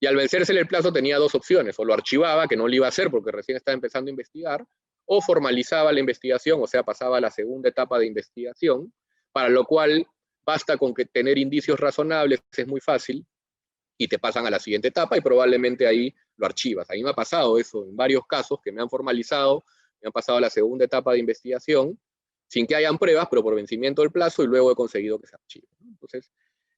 [0.00, 2.86] Y al vencerse el plazo tenía dos opciones, o lo archivaba, que no lo iba
[2.86, 4.64] a hacer porque recién estaba empezando a investigar,
[5.06, 8.92] o formalizaba la investigación, o sea, pasaba a la segunda etapa de investigación,
[9.32, 10.06] para lo cual
[10.44, 13.26] basta con que tener indicios razonables, es muy fácil,
[13.98, 16.88] y te pasan a la siguiente etapa y probablemente ahí lo archivas.
[16.88, 19.64] A mí me ha pasado eso en varios casos que me han formalizado,
[20.00, 21.98] me han pasado a la segunda etapa de investigación,
[22.46, 25.34] sin que hayan pruebas, pero por vencimiento del plazo y luego he conseguido que se
[25.34, 25.66] archive.
[25.80, 26.30] Entonces,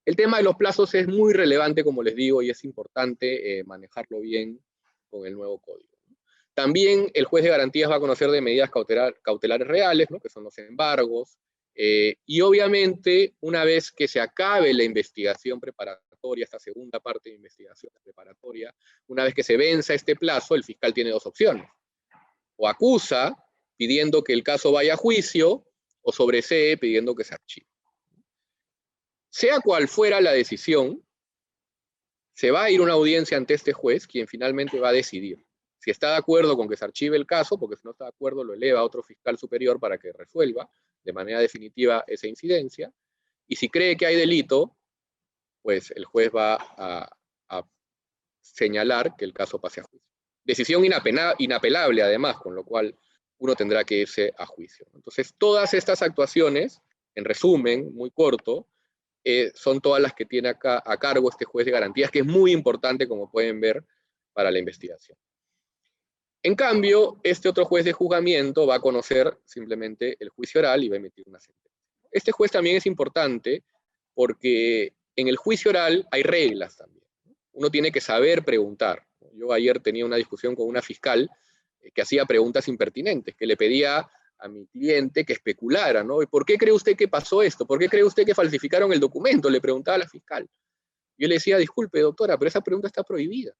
[0.04, 3.64] el tema de los plazos es muy relevante, como les digo, y es importante eh,
[3.64, 4.60] manejarlo bien
[5.08, 5.88] con el nuevo código.
[6.54, 8.70] También el juez de garantías va a conocer de medidas
[9.22, 11.38] cautelares reales, que son los embargos,
[11.74, 17.36] eh, y obviamente, una vez que se acabe la investigación preparatoria, esta segunda parte de
[17.36, 18.74] investigación preparatoria,
[19.06, 21.66] una vez que se venza este plazo, el fiscal tiene dos opciones.
[22.56, 23.34] O acusa
[23.76, 25.64] pidiendo que el caso vaya a juicio,
[26.02, 27.69] o sobresee pidiendo que se archive.
[29.30, 31.02] Sea cual fuera la decisión,
[32.34, 35.44] se va a ir una audiencia ante este juez, quien finalmente va a decidir.
[35.78, 38.10] Si está de acuerdo con que se archive el caso, porque si no está de
[38.10, 40.70] acuerdo lo eleva a otro fiscal superior para que resuelva,
[41.02, 42.92] de manera definitiva esa incidencia,
[43.46, 44.76] y si cree que hay delito,
[45.62, 47.08] pues el juez va a,
[48.42, 50.08] señalar que el caso pase a juicio.
[50.42, 52.96] Decisión inapelable además, con lo cual
[53.36, 54.86] uno tendrá que irse a juicio.
[54.94, 56.80] Entonces, todas estas actuaciones,
[57.14, 58.66] en resumen, muy corto,
[59.24, 62.26] eh, son todas las que tiene acá a cargo este juez de garantías, que es
[62.26, 63.84] muy importante, como pueden ver,
[64.32, 65.18] para la investigación.
[66.42, 70.88] En cambio, este otro juez de juzgamiento va a conocer simplemente el juicio oral y
[70.88, 71.70] va a emitir una sentencia.
[72.10, 73.62] Este juez también es importante
[74.14, 77.04] porque en el juicio oral hay reglas también.
[77.52, 79.06] Uno tiene que saber preguntar.
[79.34, 81.30] Yo ayer tenía una discusión con una fiscal
[81.82, 84.08] eh, que hacía preguntas impertinentes, que le pedía
[84.40, 86.18] a mi cliente que especulara, ¿no?
[86.30, 87.66] ¿Por qué cree usted que pasó esto?
[87.66, 89.50] ¿Por qué cree usted que falsificaron el documento?
[89.50, 90.48] Le preguntaba a la fiscal.
[91.18, 93.52] Yo le decía, disculpe, doctora, pero esa pregunta está prohibida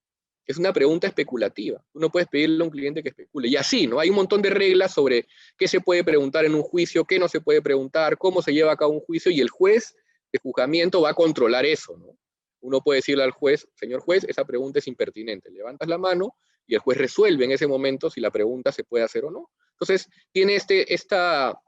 [0.51, 1.83] es una pregunta especulativa.
[1.91, 3.47] Tú no puedes pedirle a un cliente que especule.
[3.47, 3.99] Y así, ¿no?
[3.99, 7.27] Hay un montón de reglas sobre qué se puede preguntar en un juicio, qué no
[7.27, 9.95] se puede preguntar, cómo se lleva a cabo un juicio, y el juez
[10.31, 12.17] de juzgamiento va a controlar eso, ¿no?
[12.61, 15.49] Uno puede decirle al juez, señor juez, esa pregunta es impertinente.
[15.49, 16.35] Levantas la mano
[16.67, 19.49] y el juez resuelve en ese momento si la pregunta se puede hacer o no.
[19.81, 21.59] Entonces, tiene este, esta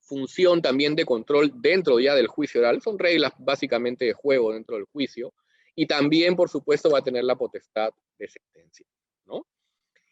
[0.00, 2.82] función también de control dentro ya del juicio oral.
[2.82, 5.32] Son reglas básicamente de juego dentro del juicio
[5.74, 8.86] y también, por supuesto, va a tener la potestad de sentencia,
[9.24, 9.46] ¿no?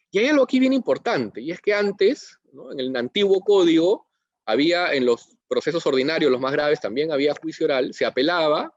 [0.09, 2.71] Y hay algo aquí bien importante, y es que antes, ¿no?
[2.71, 4.07] en el antiguo código,
[4.45, 8.73] había en los procesos ordinarios, los más graves, también había juicio oral, se apelaba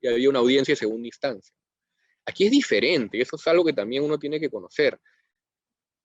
[0.00, 1.54] y había una audiencia de segunda instancia.
[2.24, 5.00] Aquí es diferente, eso es algo que también uno tiene que conocer.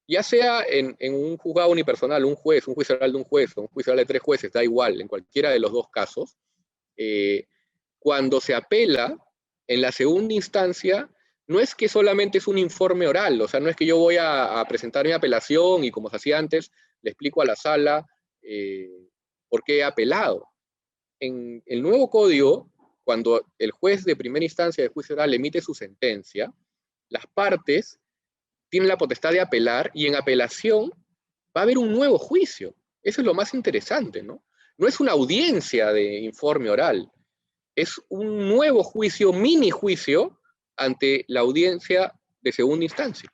[0.08, 3.62] Ya sea en, un juzgado unipersonal, un juez, un juicio oral de un juez, o
[3.62, 6.38] un juicio oral de tres jueces, da igual, en cualquiera de los dos casos,
[6.98, 7.48] eh,
[8.00, 9.18] cuando se apela,
[9.66, 11.10] en la segunda instancia,
[11.48, 14.18] no es que solamente es un informe oral, o sea, no es que yo voy
[14.20, 18.06] a, presentar mi apelación y como se hacía antes, le explico a la sala
[18.42, 19.10] eh,
[19.48, 20.48] por qué he apelado.
[21.20, 22.70] En el nuevo código,
[23.04, 26.54] cuando el juez de primera instancia de juicio oral emite su sentencia,
[27.10, 28.00] las partes
[28.74, 30.90] tienen la potestad de apelar y en apelación
[31.56, 32.76] va a haber un nuevo juicio.
[33.04, 34.44] Eso es lo más interesante, ¿no?
[34.80, 37.08] No es una audiencia de informe oral,
[37.76, 40.40] es un nuevo juicio, mini juicio,
[40.76, 43.32] ante la audiencia de segunda instancia.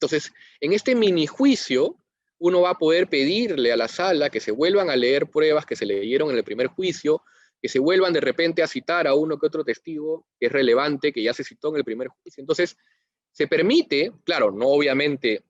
[0.00, 2.02] Entonces, en este mini juicio,
[2.38, 5.76] uno va a poder pedirle a la sala que se vuelvan a leer pruebas que
[5.76, 7.22] se leyeron en el primer juicio,
[7.62, 11.12] que se vuelvan de repente a citar a uno que otro testigo que es relevante,
[11.12, 12.40] que ya se citó en el primer juicio.
[12.40, 12.76] Entonces,
[13.40, 15.42] se permite, claro, no obviamente,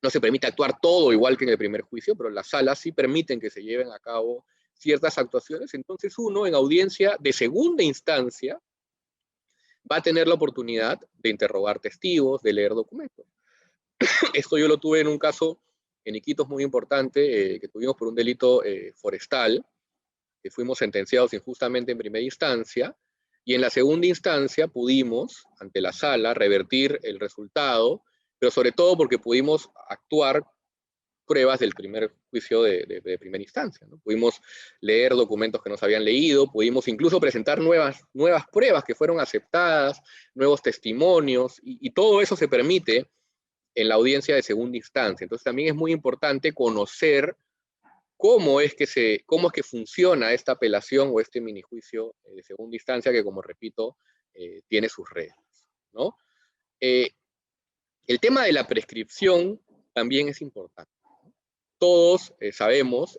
[0.00, 2.92] no se permite actuar todo igual que en el primer juicio, pero las salas sí
[2.92, 8.58] permiten que se lleven a cabo ciertas actuaciones, entonces uno en audiencia de segunda instancia
[9.92, 13.26] va a tener la oportunidad de interrogar testigos, de leer documentos.
[14.32, 15.60] Esto yo lo tuve en un caso
[16.06, 19.62] en Iquitos muy importante eh, que tuvimos por un delito eh, forestal,
[20.42, 22.96] que fuimos sentenciados injustamente en primera instancia,
[23.50, 28.04] y en la segunda instancia pudimos, ante la sala, revertir el resultado
[28.38, 30.44] pero sobre todo porque pudimos actuar
[31.26, 33.88] pruebas del primer juicio de, primera instancia.
[33.88, 33.98] ¿no?
[33.98, 34.40] Pudimos
[34.80, 40.00] leer documentos que nos habían leído, pudimos incluso presentar nuevas, nuevas pruebas que fueron aceptadas,
[40.32, 43.10] nuevos testimonios, y, y todo eso se permite
[43.74, 45.24] en la audiencia de segunda instancia.
[45.24, 47.36] Entonces también es muy importante conocer
[48.20, 52.42] cómo es que, se, cómo es que funciona esta apelación o este minijuicio eh, de
[52.42, 53.96] segunda instancia que, como repito,
[54.34, 55.66] eh, tiene sus reglas.
[55.92, 56.18] ¿no?
[56.78, 57.12] Eh,
[58.06, 59.58] el tema de la prescripción
[59.94, 60.92] también es importante.
[61.78, 63.16] Todos sabemos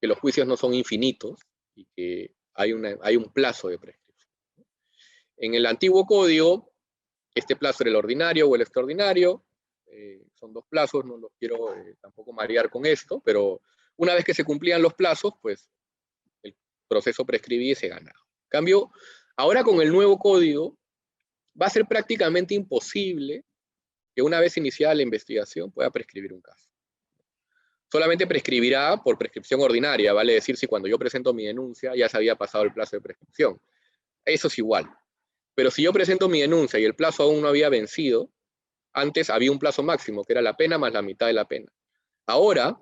[0.00, 1.40] que los juicios no son infinitos
[1.74, 4.32] y que hay, una, hay un plazo de prescripción.
[5.36, 6.72] En el antiguo código,
[7.34, 9.44] este plazo era el ordinario o el extraordinario,
[10.32, 13.60] son dos plazos, no los quiero tampoco marear con esto, pero
[14.02, 15.70] una vez que se cumplían los plazos, pues
[16.42, 16.56] el
[16.88, 18.18] proceso prescribía y se ganaba.
[18.48, 18.90] Cambio,
[19.36, 20.76] ahora con el nuevo código,
[21.60, 23.44] va a ser prácticamente imposible
[24.12, 26.68] que una vez iniciada la investigación pueda prescribir un caso.
[27.92, 32.16] Solamente prescribirá por prescripción ordinaria, vale decir si cuando yo presento mi denuncia ya se
[32.16, 33.60] había pasado el plazo de prescripción.
[34.24, 34.90] Eso es igual.
[35.54, 38.32] Pero si yo presento mi denuncia y el plazo aún no había vencido,
[38.92, 41.70] antes había un plazo máximo, que era la pena más la mitad de la pena.
[42.26, 42.76] Ahora,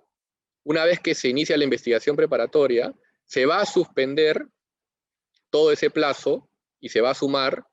[0.65, 2.95] una vez que se inicia la investigación preparatoria,
[3.25, 4.47] se va a suspender
[5.51, 6.49] todo ese plazo
[6.81, 7.65] y se va a sumar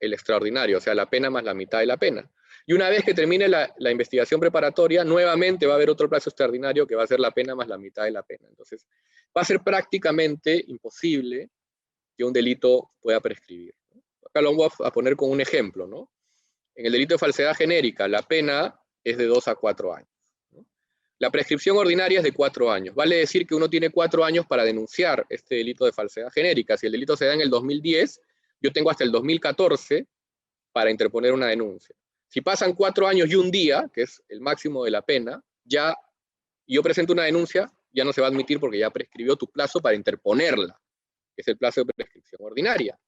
[0.00, 2.30] el extraordinario, o sea, la pena más la mitad de la pena.
[2.66, 6.86] Y una vez que termine la, investigación preparatoria, nuevamente va a haber otro plazo extraordinario
[6.86, 8.48] que va a ser la pena más la mitad de la pena.
[8.48, 8.86] Entonces,
[9.36, 11.50] va a ser prácticamente imposible
[12.16, 13.72] que un delito pueda prescribir.
[14.28, 16.10] Acá lo voy a poner con un ejemplo, ¿no?
[16.74, 20.15] En el delito de falsedad genérica, la pena es de 2 a 4 años.
[21.18, 22.94] La prescripción ordinaria es de cuatro años.
[22.94, 26.76] Vale decir que uno tiene cuatro años para denunciar este delito de falsedad genérica.
[26.76, 28.20] Si el delito se da en el 2010,
[28.60, 30.06] yo tengo hasta el 2014
[30.72, 31.96] para interponer una denuncia.
[32.28, 35.96] Si pasan cuatro años y un día, que es el máximo de la pena, ya
[36.66, 39.80] yo presento una denuncia, ya no se va a admitir porque ya prescribió tu plazo
[39.80, 40.78] para interponerla,
[41.34, 42.98] es el plazo de prescripción ordinaria.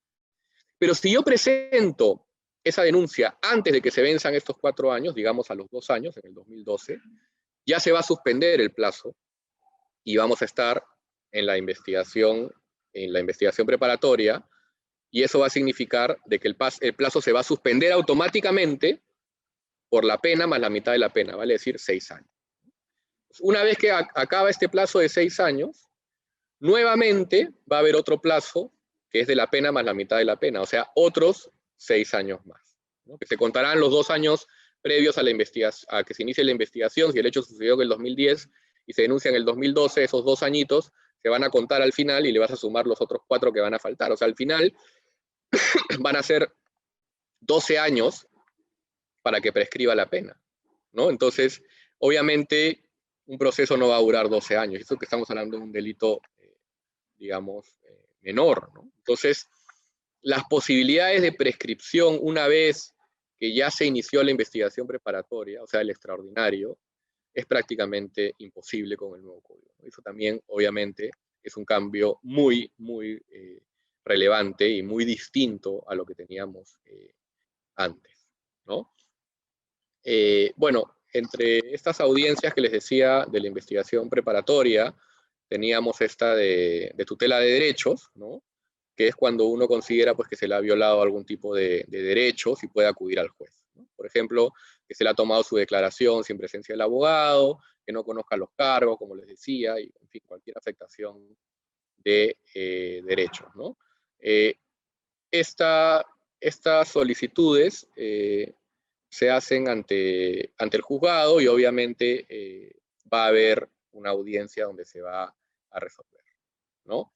[0.78, 2.26] Pero si yo presento
[2.64, 6.16] esa denuncia antes de que se venzan estos cuatro años, digamos a los dos años,
[6.16, 7.00] en el 2012,
[7.68, 9.14] ya se va a suspender el plazo
[10.02, 10.82] y vamos a estar
[11.30, 12.50] en la investigación,
[12.94, 14.42] en la investigación preparatoria,
[15.10, 19.02] y eso va a significar de que el, plazo se va a suspender automáticamente
[19.90, 22.30] por la pena más la mitad de la pena, vale decir seis años.
[23.40, 25.90] Una vez que acaba este plazo de seis años,
[26.60, 28.72] nuevamente va a haber otro plazo
[29.10, 32.14] que es de la pena más la mitad de la pena, o sea, otros seis
[32.14, 32.78] años más,
[33.26, 34.48] se contarán los dos años
[34.82, 35.30] previos a, la
[35.88, 38.48] a que se inicie la investigación, si el hecho sucedió en el 2010
[38.86, 42.26] y se denuncia en el 2012, esos dos añitos se van a contar al final
[42.26, 44.12] y le vas a sumar los otros cuatro que van a faltar.
[44.12, 44.74] O sea, al final
[46.00, 46.50] van a ser
[47.40, 48.26] 12 años
[49.22, 50.40] para que prescriba la pena,
[50.92, 51.10] ¿no?
[51.10, 51.62] Entonces,
[51.98, 52.82] obviamente,
[53.26, 54.80] un proceso no va a durar 12 años.
[54.80, 56.56] Esto que estamos hablando de un delito, eh,
[57.16, 58.90] digamos, eh, menor, ¿no?
[58.98, 59.48] Entonces,
[60.22, 62.94] las posibilidades de prescripción una vez
[63.38, 66.78] que ya se inició la investigación preparatoria, o sea, el extraordinario,
[67.32, 69.72] es prácticamente imposible con el nuevo código.
[69.82, 71.10] Eso también, obviamente,
[71.42, 73.62] es un cambio muy, muy eh,
[74.04, 77.14] relevante y muy distinto a lo que teníamos eh,
[77.76, 78.26] antes.
[78.66, 78.92] ¿no?
[80.02, 84.94] Eh, bueno, entre estas audiencias que les decía de la investigación preparatoria,
[85.48, 88.42] teníamos esta de, de tutela de derechos, ¿no?
[88.98, 92.64] Que es cuando uno considera pues, que se le ha violado algún tipo de, derechos
[92.64, 93.52] y puede acudir al juez.
[93.94, 94.52] Por ejemplo,
[94.88, 98.50] que se le ha tomado su declaración sin presencia del abogado, que no conozca los
[98.56, 101.38] cargos, como les decía, y en fin, cualquier afectación
[101.96, 103.46] de eh, derechos.
[104.18, 104.56] Eh,
[105.30, 106.04] estas
[106.88, 108.52] solicitudes eh,
[109.08, 112.74] se hacen ante, ante el juzgado y obviamente
[113.12, 115.32] va a haber una audiencia donde se va
[115.70, 116.24] a resolver.
[116.84, 117.12] ¿no?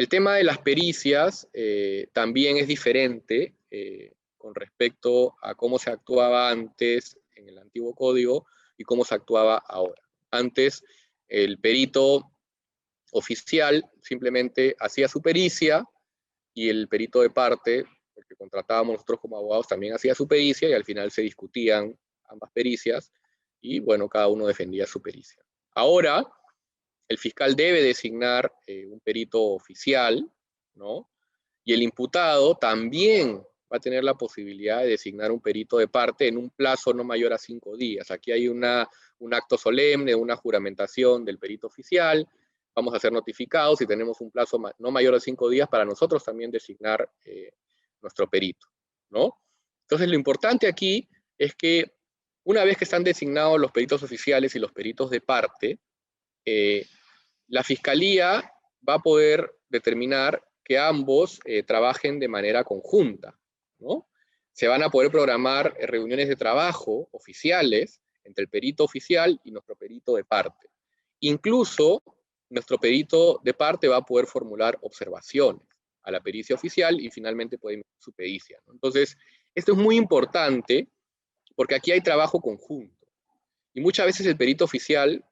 [0.00, 5.90] El tema de las pericias eh, también es diferente eh, con respecto a cómo se
[5.90, 8.46] actuaba antes en el antiguo código
[8.78, 10.00] y cómo se actuaba ahora.
[10.30, 10.82] Antes,
[11.28, 12.32] el perito
[13.12, 15.84] oficial simplemente hacía su pericia
[16.54, 17.80] y el perito de parte,
[18.16, 21.94] el que contratábamos nosotros como abogados, también hacía su pericia y al final se discutían
[22.30, 23.12] ambas pericias
[23.60, 25.44] y bueno, cada uno defendía su pericia.
[25.74, 26.26] Ahora,
[27.10, 30.30] el fiscal debe designar eh, un perito oficial,
[30.76, 31.10] ¿no?
[31.64, 33.36] Y el imputado también
[33.72, 37.02] va a tener la posibilidad de designar un perito de parte en un plazo no
[37.02, 38.12] mayor a cinco días.
[38.12, 42.28] Aquí hay una, un acto solemne, una juramentación del perito oficial,
[42.76, 46.24] vamos a ser notificados y tenemos un plazo no mayor a cinco días para nosotros
[46.24, 47.50] también designar eh,
[48.00, 48.68] nuestro perito,
[49.10, 49.36] ¿no?
[49.82, 51.90] Entonces lo importante aquí es que
[52.44, 55.78] Una vez que están designados los peritos oficiales y los peritos de parte,
[56.44, 56.86] eh,
[57.50, 58.52] la fiscalía
[58.88, 63.38] va a poder determinar que ambos eh, trabajen de manera conjunta,
[63.78, 64.08] ¿no?
[64.52, 69.74] Se van a poder programar reuniones de trabajo oficiales entre el perito oficial y nuestro
[69.74, 70.68] perito de parte.
[71.20, 72.02] Incluso
[72.50, 75.62] nuestro perito de parte va a poder formular observaciones
[76.02, 78.60] a la pericia oficial y finalmente puede su pericia.
[78.72, 79.16] Entonces,
[79.54, 80.88] esto es muy importante
[81.56, 83.08] porque aquí hay trabajo conjunto.
[83.74, 85.24] Y muchas veces el perito oficial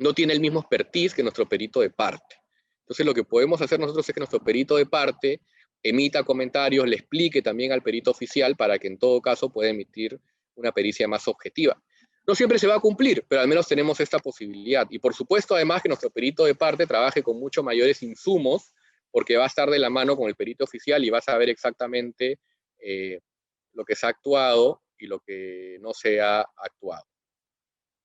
[0.00, 2.36] no tiene el mismo expertise que nuestro perito de parte.
[2.80, 5.40] Entonces, lo que podemos hacer nosotros es que nuestro perito de parte
[5.82, 10.18] emita comentarios, le explique también al perito oficial para que en todo caso pueda emitir
[10.54, 11.80] una pericia más objetiva.
[12.26, 14.86] No siempre se va a cumplir, pero al menos tenemos esta posibilidad.
[14.90, 18.72] Y por supuesto, además, que nuestro perito de parte trabaje con mucho mayores insumos,
[19.10, 21.50] porque va a estar de la mano con el perito oficial y va a saber
[21.50, 22.38] exactamente
[22.78, 23.20] eh,
[23.74, 27.04] lo que se ha actuado y lo que no se ha actuado.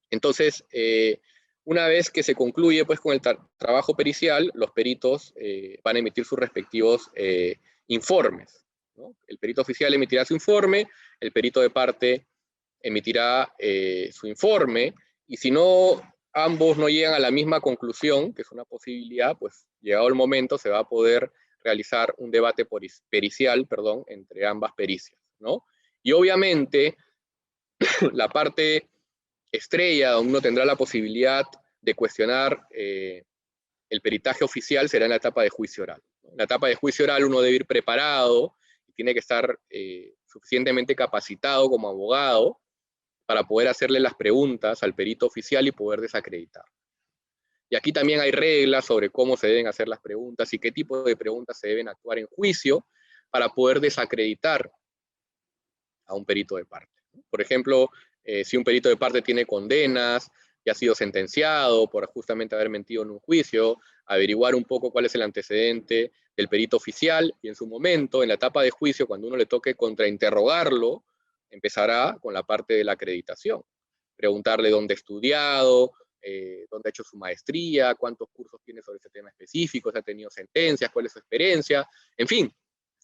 [0.10, 1.20] Entonces, eh,
[1.66, 3.22] una vez que se concluye pues, con el
[3.58, 7.12] trabajo pericial, los peritos eh, van a emitir sus respectivos
[7.88, 8.66] informes.
[9.28, 10.88] El perito oficial emitirá su informe,
[11.20, 12.28] el perito de parte
[12.82, 14.94] emitirá eh, su informe
[15.28, 16.02] y si no
[16.34, 20.58] ambos no llegan a la misma conclusión, que es una posibilidad, pues llegado el momento
[20.58, 21.32] se va a poder
[21.64, 22.68] realizar un debate
[23.10, 25.66] pericial, perdón, entre ambas pericias, ¿no?
[26.04, 26.96] Y obviamente
[28.14, 28.88] la parte
[29.58, 31.46] estrella donde uno tendrá la posibilidad
[31.82, 33.24] de cuestionar eh,
[33.90, 36.02] el peritaje oficial será en la etapa de juicio oral.
[36.24, 38.56] En la etapa de juicio oral uno debe ir preparado
[38.88, 42.60] y tiene que estar eh, suficientemente capacitado como abogado
[43.26, 46.66] para poder hacerle las preguntas al perito oficial y poder desacreditar.
[47.70, 51.04] Y aquí también hay reglas sobre cómo se deben hacer las preguntas y qué tipo
[51.04, 52.86] de preguntas se deben actuar en juicio
[53.30, 54.72] para poder desacreditar
[56.06, 56.94] a un perito de parte.
[57.30, 57.90] Por ejemplo,
[58.26, 60.30] eh, si un perito de parte tiene condenas
[60.64, 65.06] y ha sido sentenciado por justamente haber mentido en un juicio, averiguar un poco cuál
[65.06, 69.08] es el antecedente del perito oficial y en su momento, en la etapa de juicio,
[69.08, 71.06] cuando uno le toque contrainterrogarlo,
[71.52, 73.62] empezará con la parte de la acreditación.
[74.16, 79.10] Preguntarle dónde ha estudiado, eh, dónde ha hecho su maestría, cuántos cursos tiene sobre ese
[79.12, 82.52] tema específico, si ha tenido sentencias, cuál es su experiencia, en fin.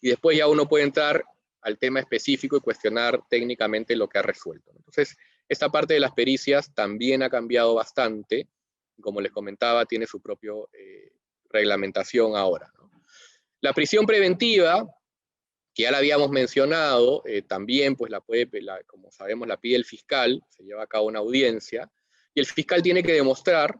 [0.02, 1.24] Y después ya uno puede entrar
[1.62, 4.71] al tema específico y cuestionar técnicamente lo que ha resuelto.
[4.76, 8.47] Entonces, esta parte de las pericias también ha cambiado bastante.
[9.00, 11.12] Como les comentaba, tiene su propia eh,
[11.50, 12.71] reglamentación ahora.
[13.62, 14.88] La prisión preventiva
[15.74, 18.50] que ya la habíamos mencionado, eh, también pues la puede,
[18.86, 21.89] como sabemos, la pide el fiscal, se lleva a cabo una audiencia,
[22.34, 23.74] y el fiscal tiene que demostrar,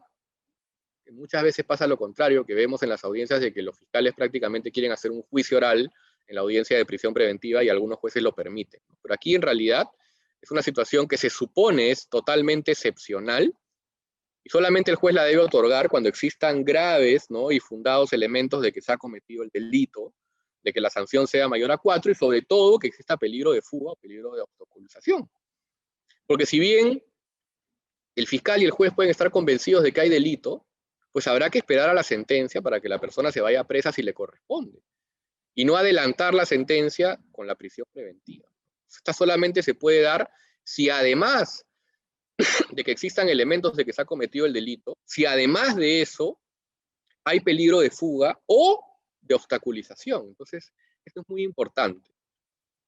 [1.04, 4.14] que muchas veces pasa lo contrario, que vemos en las audiencias de que los fiscales
[4.14, 5.90] prácticamente quieren hacer un juicio oral
[6.26, 8.80] en la audiencia de prisión preventiva y algunos jueces lo permiten.
[9.02, 9.86] Pero aquí en realidad
[10.40, 13.54] es una situación que se supone es totalmente excepcional
[14.44, 17.52] y solamente el juez la debe otorgar cuando existan graves ¿no?
[17.52, 20.14] y fundados elementos de que se ha cometido el delito
[20.62, 23.62] de que la sanción sea mayor a cuatro y sobre todo que exista peligro de
[23.62, 25.28] fuga o peligro de obstaculización.
[26.26, 27.02] Porque si bien
[28.14, 30.66] el fiscal y el juez pueden estar convencidos de que hay delito,
[31.10, 34.02] pues habrá que esperar a la sentencia para que la persona se vaya presa si
[34.02, 34.82] le corresponde.
[35.54, 38.48] Y no adelantar la sentencia con la prisión preventiva.
[38.88, 40.30] Esta solamente se puede dar
[40.64, 41.64] si además
[42.70, 46.40] de que existan elementos de que se ha cometido el delito, si además de eso
[47.24, 48.84] hay peligro de fuga o
[49.20, 50.28] de obstaculización.
[50.28, 50.72] Entonces,
[51.04, 52.10] esto es muy importante.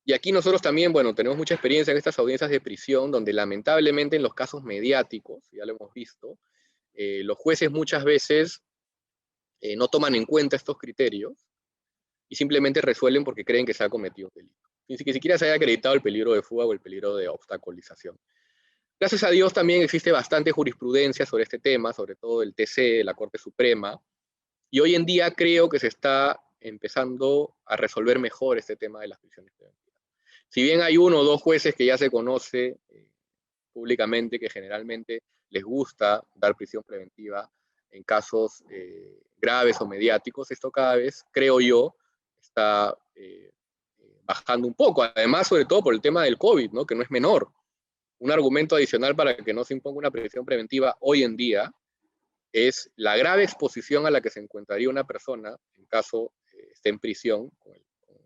[0.05, 4.17] Y aquí nosotros también, bueno, tenemos mucha experiencia en estas audiencias de prisión, donde lamentablemente
[4.17, 6.39] en los casos mediáticos, ya lo hemos visto,
[6.93, 8.63] eh, los jueces muchas veces
[9.61, 11.44] eh, no toman en cuenta estos criterios
[12.35, 14.69] simplemente resuelven porque creen que se ha cometido un delito.
[14.89, 18.19] Ni siquiera se haya acreditado el peligro de fuga o el peligro de obstaculización.
[18.99, 23.15] Gracias a Dios también existe bastante jurisprudencia sobre este tema, sobre todo el TC, la
[23.15, 24.01] Corte Suprema,
[24.71, 29.09] y hoy en día creo que se está empezando a resolver mejor este tema de
[29.09, 30.01] las prisiones preventivas.
[30.49, 33.09] Si bien hay uno o dos jueces que ya se conoce eh,
[33.73, 37.51] públicamente que generalmente les gusta dar prisión preventiva
[37.91, 41.95] en casos eh, graves o mediáticos, esto cada vez, creo yo,
[42.55, 43.53] está eh,
[44.23, 45.03] bajando un poco.
[45.03, 46.87] Además, sobre todo por el tema del COVID, ¿no?
[46.87, 47.51] que no es menor.
[48.19, 51.73] Un argumento adicional para que no se imponga una prisión preventiva hoy en día
[52.53, 56.91] es la grave exposición a la que se encontraría una persona en caso eh, esté
[56.91, 57.73] en prisión con,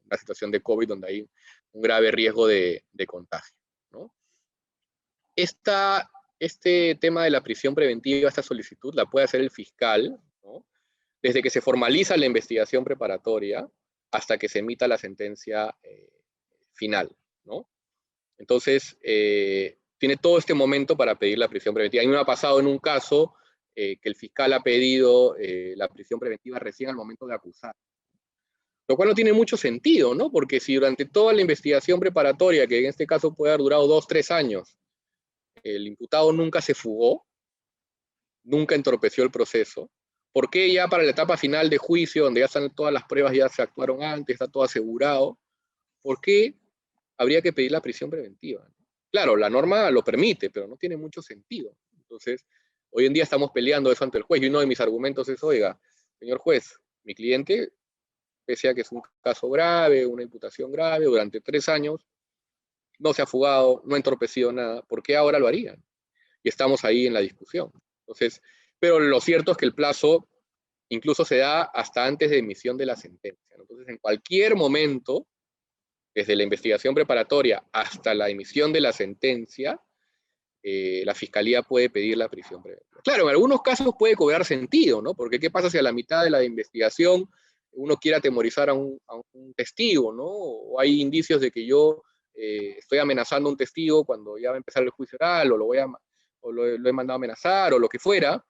[0.04, 1.28] una situación de COVID donde hay
[1.72, 3.54] un grave riesgo de, contagio.
[5.34, 10.18] este tema de la prisión preventiva, esta solicitud, la puede hacer el fiscal
[11.22, 13.68] desde que se formaliza la investigación preparatoria
[14.10, 16.10] hasta que se emita la sentencia eh,
[16.72, 17.10] final.
[18.38, 22.04] Entonces, eh, tiene todo este momento para pedir la prisión preventiva.
[22.04, 23.34] A mí ha pasado en un caso
[23.74, 25.34] eh, que el fiscal ha pedido
[25.74, 27.74] la prisión preventiva recién al momento de acusar.
[28.86, 30.30] Lo cual no tiene mucho sentido, ¿no?
[30.30, 34.06] Porque si durante toda la investigación preparatoria, que en este caso puede haber durado dos,
[34.06, 34.78] tres años,
[35.62, 37.26] el imputado nunca se fugó,
[38.44, 39.90] nunca entorpeció el proceso,
[40.38, 43.32] ¿por qué ya para la etapa final de juicio, donde ya están todas las pruebas,
[43.32, 45.36] ya se actuaron antes, está todo asegurado,
[46.00, 46.54] ¿por qué
[47.16, 48.64] habría que pedir la prisión preventiva?
[49.10, 51.76] Claro, la norma lo permite, pero no tiene mucho sentido.
[51.90, 52.46] Entonces,
[52.90, 55.42] hoy en día estamos peleando eso ante el juez y uno de mis argumentos es,
[55.42, 55.76] oiga,
[56.20, 57.72] señor juez, mi cliente,
[58.44, 62.06] pese a que es un caso grave, una imputación grave, durante tres años,
[63.00, 65.82] no se ha fugado, no ha entorpecido nada, ¿por qué ahora lo harían?
[66.44, 67.72] Y estamos ahí en la discusión.
[68.06, 68.40] Entonces,
[68.78, 70.28] pero lo cierto es que el plazo
[70.88, 73.56] incluso se da hasta antes de emisión de la sentencia.
[73.58, 75.26] Entonces, en cualquier momento,
[76.14, 79.80] desde la investigación preparatoria hasta la emisión de la sentencia,
[80.62, 83.00] eh, la fiscalía puede pedir la prisión preventiva.
[83.04, 85.14] Claro, en algunos casos puede cobrar sentido, ¿no?
[85.14, 87.28] Porque ¿qué pasa si a la mitad de la investigación
[87.72, 88.98] uno quiere atemorizar a un,
[89.54, 90.26] testigo, ¿no?
[90.26, 92.02] O hay indicios de que yo
[92.34, 95.56] eh, estoy amenazando a un testigo cuando ya va a empezar el juicio oral, o
[95.56, 95.86] lo, voy a,
[96.40, 98.44] o lo, he mandado a amenazar, o lo que fuera.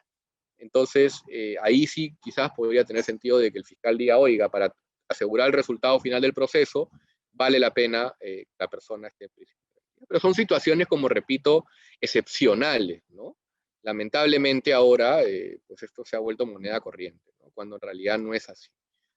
[0.59, 4.75] Entonces, eh, ahí sí quizás podría tener sentido de que el fiscal diga, oiga, para
[5.09, 6.91] asegurar el resultado final del proceso,
[7.33, 9.59] vale la pena eh, que la persona esté en prisión.
[10.07, 11.65] Pero son situaciones, como repito,
[12.01, 13.37] excepcionales, ¿no?
[13.83, 15.21] Lamentablemente ahora,
[15.67, 17.51] pues esto se ha vuelto moneda corriente, ¿no?
[17.55, 18.69] cuando en realidad no es así.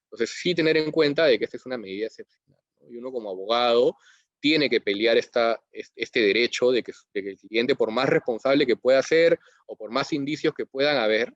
[0.06, 2.60] Entonces, sí tener en cuenta de que esta es una medida excepcional.
[2.80, 2.90] ¿no?
[2.90, 3.98] Y uno como abogado
[4.42, 9.02] tiene que pelear esta, este derecho de que, el cliente, por más responsable que pueda
[9.02, 11.34] ser o por más indicios que puedan haber,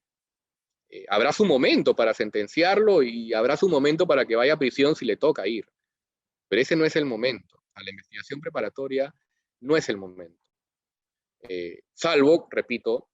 [0.89, 4.95] eh, habrá su momento para sentenciarlo y habrá su momento para que vaya a prisión
[4.95, 5.65] si le toca ir.
[6.49, 7.61] Pero ese no es el momento.
[7.75, 9.13] A la investigación preparatoria
[9.61, 10.41] no es el momento.
[11.47, 13.09] Eh, salvo, repito,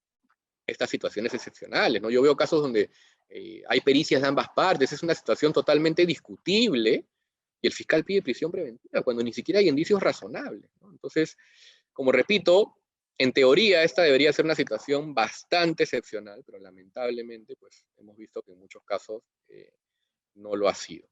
[0.66, 2.02] estas situaciones excepcionales.
[2.02, 2.10] ¿no?
[2.10, 2.90] Yo veo casos donde
[3.30, 7.06] eh, hay pericias de ambas partes, es una situación totalmente discutible,
[7.62, 10.70] y el fiscal pide prisión preventiva cuando ni siquiera hay indicios razonables.
[10.82, 11.38] Entonces,
[11.94, 12.78] como repito,
[13.18, 18.54] en teoría esta debería ser una situación bastante excepcional, pero lamentablemente pues hemos visto que
[18.54, 19.74] en muchos casos eh,
[20.36, 21.08] no lo ha sido.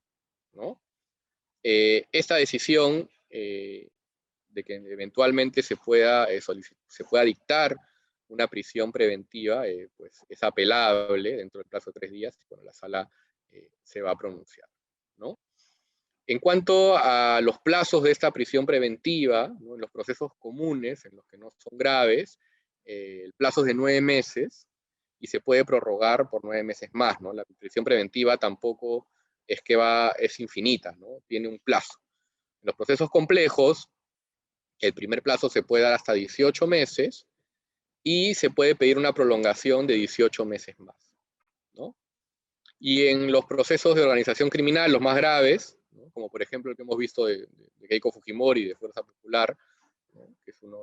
[1.62, 3.90] Eh, esta decisión eh,
[4.48, 6.28] de que eventualmente se pueda,
[6.88, 7.76] se pueda dictar
[8.30, 9.64] una prisión preventiva,
[9.96, 13.10] pues es apelable dentro del plazo de tres días, cuando la sala
[13.84, 14.68] se va a pronunciar.
[15.18, 15.40] ¿no?
[16.30, 21.26] En cuanto a los plazos de esta prisión preventiva, en los procesos comunes, en los
[21.26, 22.38] que no son graves,
[22.86, 24.68] eh, el plazo es de nueve meses
[25.20, 27.20] y se puede prorrogar por nueve meses más.
[27.20, 27.34] ¿no?
[27.34, 29.08] La prisión preventiva tampoco
[29.48, 31.24] es que va, es infinita, ¿no?
[31.26, 31.98] tiene un plazo.
[32.62, 33.90] En los procesos complejos,
[34.78, 37.26] el primer plazo se puede dar hasta 18 meses
[38.04, 40.96] y se puede pedir una prolongación de 18 meses más.
[42.82, 45.79] Y en los procesos de organización criminal, los más graves,
[46.12, 47.48] como por ejemplo el que hemos visto de,
[47.88, 49.56] Keiko Fujimori, de Fuerza Popular,
[50.44, 50.80] que es uno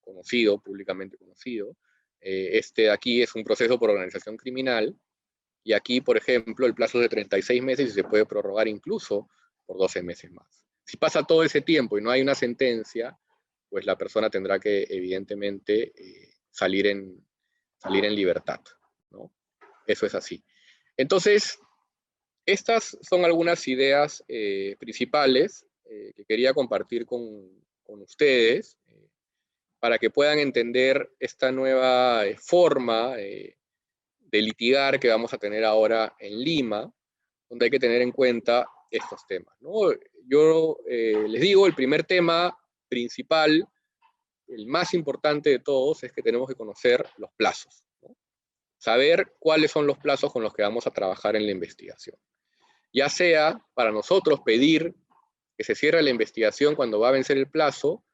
[0.00, 1.76] conocido, públicamente conocido.
[2.20, 4.96] Eh, este de aquí es un proceso por organización criminal,
[5.68, 9.28] y aquí, por ejemplo, el plazo es de 36 meses y se puede prorrogar incluso
[9.66, 10.64] por 12 meses más.
[10.82, 13.18] Si pasa todo ese tiempo y no hay una sentencia,
[13.68, 17.22] pues la persona tendrá que, evidentemente, eh, salir, en,
[17.76, 18.60] salir en libertad.
[19.10, 19.30] ¿no?
[19.86, 20.42] Eso es así.
[20.96, 21.58] Entonces,
[22.48, 29.10] estas son algunas ideas eh, principales eh, que quería compartir con, ustedes eh,
[29.78, 33.56] para que puedan entender esta nueva forma de
[34.32, 36.90] litigar que vamos a tener ahora en Lima,
[37.50, 39.54] donde hay que tener en cuenta estos temas.
[40.26, 43.66] Yo les digo, el primer tema principal,
[44.48, 47.84] el más importante de todos, es que tenemos que conocer los plazos.
[48.78, 52.18] Saber cuáles son los plazos con los que vamos a trabajar en la investigación
[52.98, 54.94] ya sea para nosotros pedir
[55.56, 58.04] que se cierre la investigación cuando va a vencer el plazo,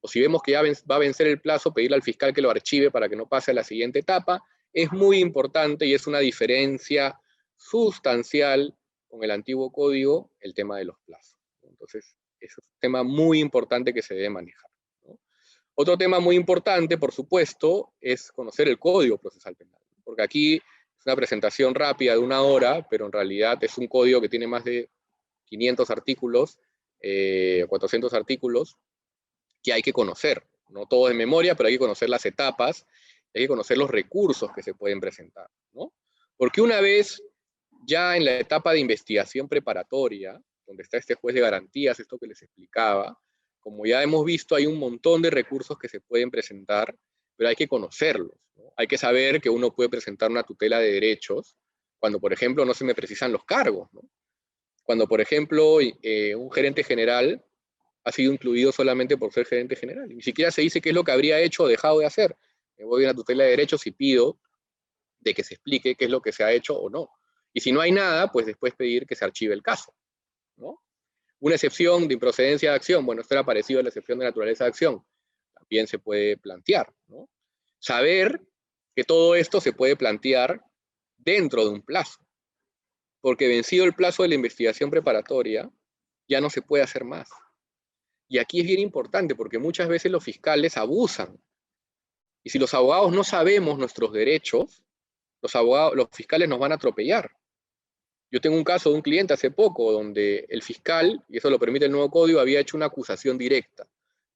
[0.00, 2.50] o si vemos que ya va a vencer el plazo, pedirle al fiscal que lo
[2.50, 6.18] archive para que no pase a la siguiente etapa, es muy importante y es una
[6.18, 7.20] diferencia
[7.56, 8.76] sustancial
[9.08, 11.38] con el antiguo código, el tema de los plazos.
[11.62, 14.70] Entonces, es un tema muy importante que se debe manejar.
[15.74, 20.60] Otro tema muy importante, por supuesto, es conocer el código procesal penal, porque aquí
[21.06, 24.64] una presentación rápida de una hora, pero en realidad es un código que tiene más
[24.64, 24.90] de
[25.46, 26.58] 500 artículos,
[26.98, 28.76] 400 eh, artículos,
[29.62, 30.46] que hay que conocer.
[30.68, 32.86] No todo de memoria, pero hay que conocer las etapas,
[33.34, 35.48] hay que conocer los recursos que se pueden presentar.
[35.72, 35.92] ¿no?
[36.36, 37.22] Porque una vez
[37.84, 42.26] ya en la etapa de investigación preparatoria, donde está este juez de garantías, esto que
[42.26, 43.18] les explicaba,
[43.60, 46.94] como ya hemos visto, hay un montón de recursos que se pueden presentar,
[47.36, 48.36] pero hay que conocerlos.
[48.76, 51.56] Hay que saber que uno puede presentar una tutela de derechos
[51.98, 53.88] cuando, por ejemplo, no se me precisan los cargos.
[54.82, 57.44] Cuando, por ejemplo, eh, un gerente general
[58.04, 60.08] ha sido incluido solamente por ser gerente general.
[60.08, 62.36] Ni siquiera se dice qué es lo que habría hecho o dejado de hacer.
[62.76, 64.40] Me voy a una tutela de derechos y pido
[65.20, 67.08] de que se explique qué es lo que se ha hecho o no.
[67.52, 69.94] Y si no hay nada, pues después pedir que se archive el caso.
[71.38, 74.64] Una excepción de improcedencia de acción, bueno, esto era parecido a la excepción de naturaleza
[74.64, 75.04] de acción,
[75.72, 76.92] también se puede plantear.
[77.78, 78.42] Saber
[78.94, 80.62] que todo esto se puede plantear
[81.16, 82.18] dentro de un plazo,
[83.22, 85.70] porque vencido el plazo de la investigación preparatoria,
[86.28, 87.30] ya no se puede hacer más.
[88.28, 91.42] Y aquí es bien importante porque muchas veces los fiscales abusan.
[92.44, 94.84] Y si los abogados no sabemos nuestros derechos,
[95.40, 97.30] los, abogados, los fiscales nos van a atropellar.
[98.30, 101.58] Yo tengo un caso de un cliente hace poco donde el fiscal, y eso lo
[101.58, 103.88] permite el nuevo código, había hecho una acusación directa.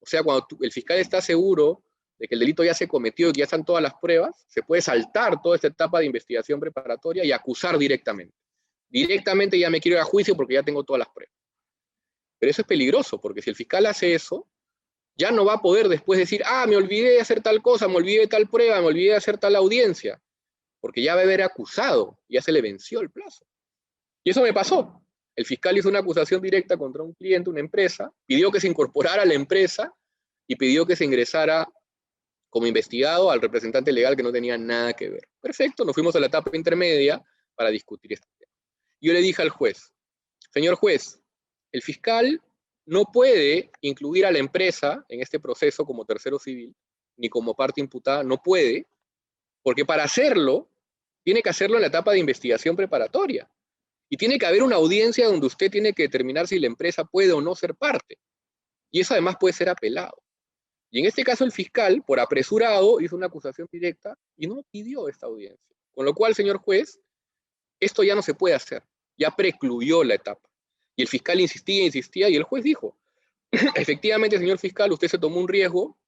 [0.06, 1.82] O sea, cuando el fiscal está seguro
[2.16, 4.62] de que el delito ya se cometió y que ya están todas las pruebas, se
[4.62, 8.34] puede saltar toda esta etapa de investigación preparatoria y acusar directamente.
[8.88, 11.34] Directamente ya me quiero ir a juicio porque ya tengo todas las pruebas.
[12.38, 14.46] Pero eso es peligroso, porque si el fiscal hace eso,
[15.16, 17.96] ya no va a poder después decir, ah, me olvidé de hacer tal cosa, me
[17.96, 20.22] olvidé de tal prueba, me olvidé de hacer tal audiencia,
[20.80, 23.44] porque ya va a haber acusado, ya se le venció el plazo.
[24.22, 25.02] Y eso me pasó.
[25.36, 29.22] El fiscal hizo una acusación directa contra un cliente, una empresa, pidió que se incorporara
[29.22, 29.94] a la empresa
[30.48, 31.68] y pidió que se ingresara
[32.48, 35.28] como investigado al representante legal que no tenía nada que ver.
[35.40, 37.22] Perfecto, nos fuimos a la etapa intermedia
[37.54, 38.50] para discutir este tema.
[38.98, 39.92] Yo le dije al juez,
[40.54, 41.20] señor juez,
[41.70, 42.40] el fiscal
[42.86, 46.74] no puede incluir a la empresa en este proceso como tercero civil,
[47.18, 48.86] ni como parte imputada, no puede,
[49.62, 50.70] porque para hacerlo,
[51.24, 53.50] tiene que hacerlo en la etapa de investigación preparatoria.
[54.08, 57.32] Y tiene que haber una audiencia donde usted tiene que determinar si la empresa puede
[57.32, 58.18] o no ser parte.
[58.90, 60.22] Y eso además puede ser apelado.
[60.90, 65.08] Y en este caso el fiscal, por apresurado, hizo una acusación directa y no pidió
[65.08, 65.76] esta audiencia.
[65.92, 67.00] Con lo cual, señor juez,
[67.80, 68.82] esto ya no se puede hacer.
[69.18, 70.48] Ya precluyó la etapa.
[70.94, 72.96] Y el fiscal insistía, insistía, y el juez dijo,
[73.74, 75.98] efectivamente, señor fiscal, usted se tomó un riesgo,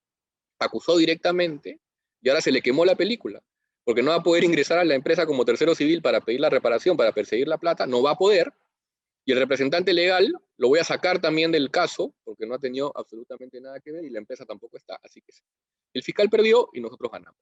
[0.59, 1.81] acusó directamente,
[2.21, 3.43] y ahora se le quemó la película,
[3.89, 6.51] porque no va a poder ingresar a la empresa como tercero civil para pedir la
[6.51, 8.53] reparación, para perseguir la plata, no va a poder,
[9.25, 12.93] y el representante legal lo voy a sacar también del caso, porque no ha tenido
[12.95, 15.33] absolutamente nada que ver, y la empresa tampoco está, así que
[15.95, 17.41] el fiscal perdió y nosotros ganamos.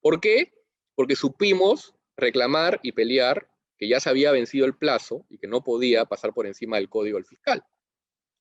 [0.00, 0.54] ¿Por qué?
[0.94, 5.62] Porque supimos reclamar y pelear que ya se había vencido el plazo y que no
[5.62, 7.62] podía pasar por encima del código del fiscal.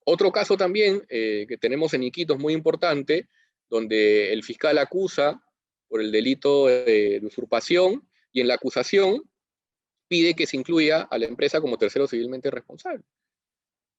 [0.06, 3.28] Otro caso también eh, que tenemos en Iquitos muy importante,
[3.70, 5.44] donde el fiscal acusa
[5.92, 9.30] por el delito de, usurpación y en la acusación
[10.08, 13.04] pide que se incluya a la empresa como tercero civilmente responsable.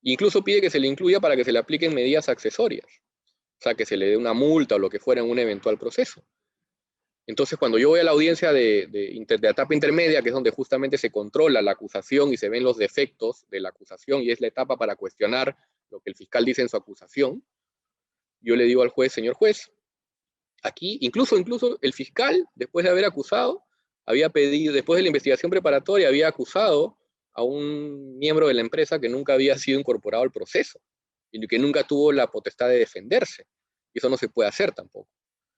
[0.01, 3.75] Incluso pide que se le incluya para que se le apliquen medidas accesorias, o sea,
[3.75, 6.25] que se le dé una multa o lo que fuera en un eventual proceso.
[7.27, 10.97] Entonces, cuando yo voy a la audiencia de, de, etapa intermedia, que es donde justamente
[10.97, 14.47] se controla la acusación y se ven los defectos de la acusación, y es la
[14.47, 15.59] etapa para cuestionar
[15.91, 17.45] lo que el fiscal dice en su acusación,
[18.41, 19.71] yo le digo al juez, señor juez,
[20.63, 23.65] aquí, incluso, incluso el fiscal, después de haber acusado,
[24.07, 26.99] había pedido, después de la investigación preparatoria, había acusado
[27.35, 30.81] a un miembro de la empresa que nunca había sido incorporado al proceso,
[31.31, 33.47] y que nunca tuvo la potestad de defenderse.
[33.95, 35.09] Y eso no se puede hacer tampoco.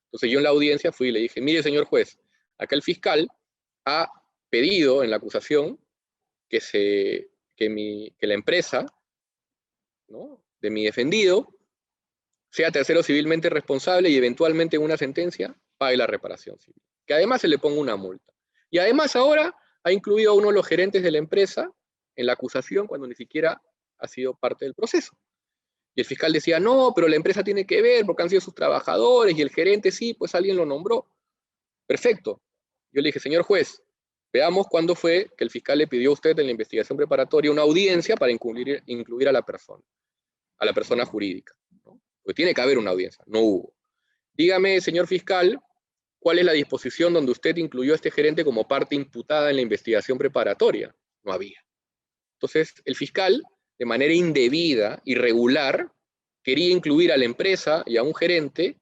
[0.06, 2.16] Entonces yo en la audiencia fui y le dije, mire señor juez,
[2.58, 3.28] acá el fiscal
[3.84, 4.08] ha
[4.48, 5.80] pedido en la acusación
[6.48, 8.86] que, se, que, mi, que la empresa
[10.06, 10.44] ¿no?
[10.60, 11.53] de mi defendido
[12.54, 16.80] sea tercero civilmente responsable y eventualmente en una sentencia pague la reparación civil.
[17.04, 18.32] Que además se le ponga una multa.
[18.70, 19.52] Y además ahora
[19.82, 21.68] ha incluido a uno de los gerentes de la empresa
[22.14, 23.60] en la acusación cuando ni siquiera
[23.98, 25.18] ha sido parte del proceso.
[25.96, 28.54] Y el fiscal decía, no, pero la empresa tiene que ver porque han sido sus
[28.54, 31.08] trabajadores y el gerente sí, pues alguien lo nombró.
[31.88, 32.40] Perfecto.
[32.92, 33.82] Yo le dije, señor juez,
[34.32, 37.62] veamos cuándo fue que el fiscal le pidió a usted en la investigación preparatoria una
[37.62, 39.82] audiencia para incluir, incluir a la persona,
[40.58, 41.52] a la persona jurídica.
[42.24, 43.74] Porque tiene que haber una audiencia, no hubo.
[44.32, 45.60] Dígame, señor fiscal,
[46.18, 49.62] cuál es la disposición donde usted incluyó a este gerente como parte imputada en la
[49.62, 50.94] investigación preparatoria.
[51.22, 51.62] No había.
[52.36, 53.42] Entonces, el fiscal
[53.78, 55.92] de manera indebida, irregular,
[56.42, 58.78] quería incluir a la empresa y a un gerente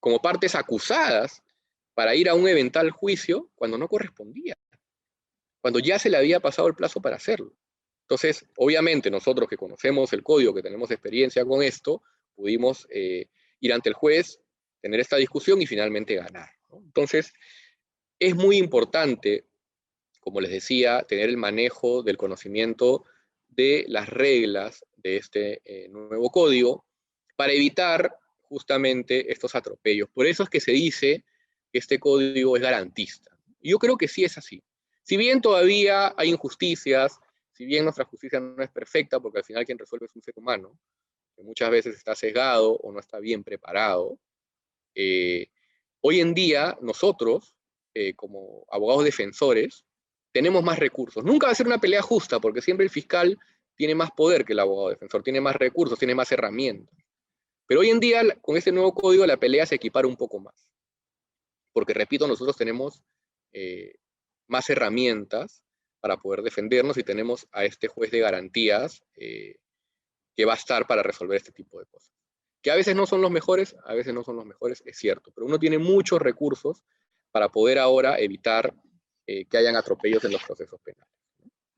[0.00, 1.42] como partes acusadas
[1.94, 4.56] para ir a un eventual juicio cuando no correspondía,
[5.60, 7.54] cuando ya se le había pasado el plazo para hacerlo.
[8.02, 12.02] Entonces, obviamente nosotros que conocemos el código, que tenemos experiencia con esto,
[12.34, 13.26] pudimos eh,
[13.60, 14.40] ir ante el juez,
[14.80, 16.50] tener esta discusión y finalmente ganar.
[16.72, 17.32] Entonces,
[18.18, 19.46] es muy importante,
[20.20, 23.04] como les decía, tener el manejo del conocimiento
[23.48, 26.86] de las reglas de este eh, nuevo código,
[27.36, 30.08] para evitar justamente estos atropellos.
[30.12, 31.24] Por eso es que se dice
[31.72, 33.36] que este código es garantista.
[33.60, 34.62] Yo creo que sí es así.
[35.02, 37.18] Si bien todavía hay injusticias,
[37.52, 40.34] si bien nuestra justicia no es perfecta, porque al final quien resuelve es un ser
[40.36, 40.78] humano,
[41.34, 44.18] que muchas veces está sesgado o no está bien preparado,
[44.94, 45.48] eh,
[46.00, 47.54] hoy en día nosotros,
[47.94, 49.84] eh, como abogados defensores,
[50.32, 51.24] tenemos más recursos.
[51.24, 53.38] Nunca va a ser una pelea justa, porque siempre el fiscal
[53.76, 56.94] tiene más poder que el abogado defensor, tiene más recursos, tiene más herramientas.
[57.66, 60.68] Pero hoy en día, con este nuevo código, la pelea se equipara un poco más.
[61.72, 63.02] Porque, repito, nosotros tenemos
[63.52, 63.94] eh,
[64.46, 65.62] más herramientas
[66.00, 69.02] para poder defendernos y tenemos a este juez de garantías
[70.36, 72.12] que va a estar para resolver este tipo de cosas.
[72.62, 75.30] Que a veces no son los mejores, a veces no son los mejores, es cierto,
[75.34, 76.82] pero uno tiene muchos recursos
[77.30, 78.74] para poder ahora evitar
[79.26, 81.12] eh, que hayan atropellos en los procesos penales.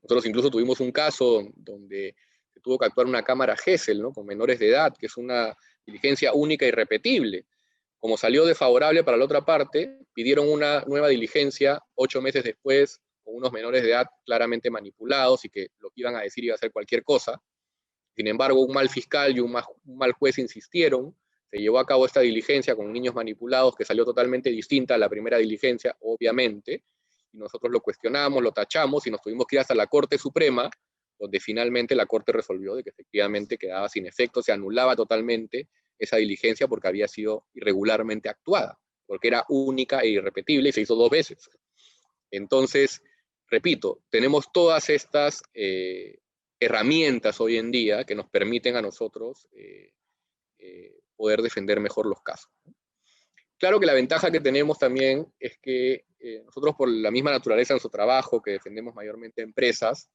[0.01, 2.15] Nosotros incluso tuvimos un caso donde
[2.61, 4.11] tuvo que actuar una cámara GESEL, ¿no?
[4.11, 5.55] con menores de edad, que es una
[5.85, 7.45] diligencia única y repetible.
[7.97, 13.35] Como salió desfavorable para la otra parte, pidieron una nueva diligencia ocho meses después con
[13.35, 16.57] unos menores de edad claramente manipulados y que lo que iban a decir iba a
[16.57, 17.41] ser cualquier cosa.
[18.17, 19.55] Sin embargo, un mal fiscal y un,
[19.85, 21.15] mal juez insistieron,
[21.51, 25.07] se llevó a cabo esta diligencia con niños manipulados que salió totalmente distinta a la
[25.07, 26.83] primera diligencia, obviamente,
[27.31, 30.67] y nosotros lo cuestionamos, lo tachamos y nos tuvimos que ir hasta la Corte Suprema,
[31.19, 35.67] donde finalmente la Corte resolvió de que efectivamente quedaba sin efecto, se anulaba totalmente
[35.99, 40.95] esa diligencia porque había sido irregularmente actuada, porque era única e irrepetible y se hizo
[40.95, 41.51] dos veces.
[42.31, 43.03] Entonces,
[43.47, 46.17] repito, tenemos todas estas eh,
[46.59, 49.93] herramientas hoy en día que nos permiten a nosotros eh,
[50.57, 52.51] eh, poder defender mejor los casos.
[53.57, 56.05] Claro que la ventaja que tenemos también es que
[56.45, 60.09] nosotros por la misma naturaleza de nuestro trabajo, que defendemos mayormente empresas,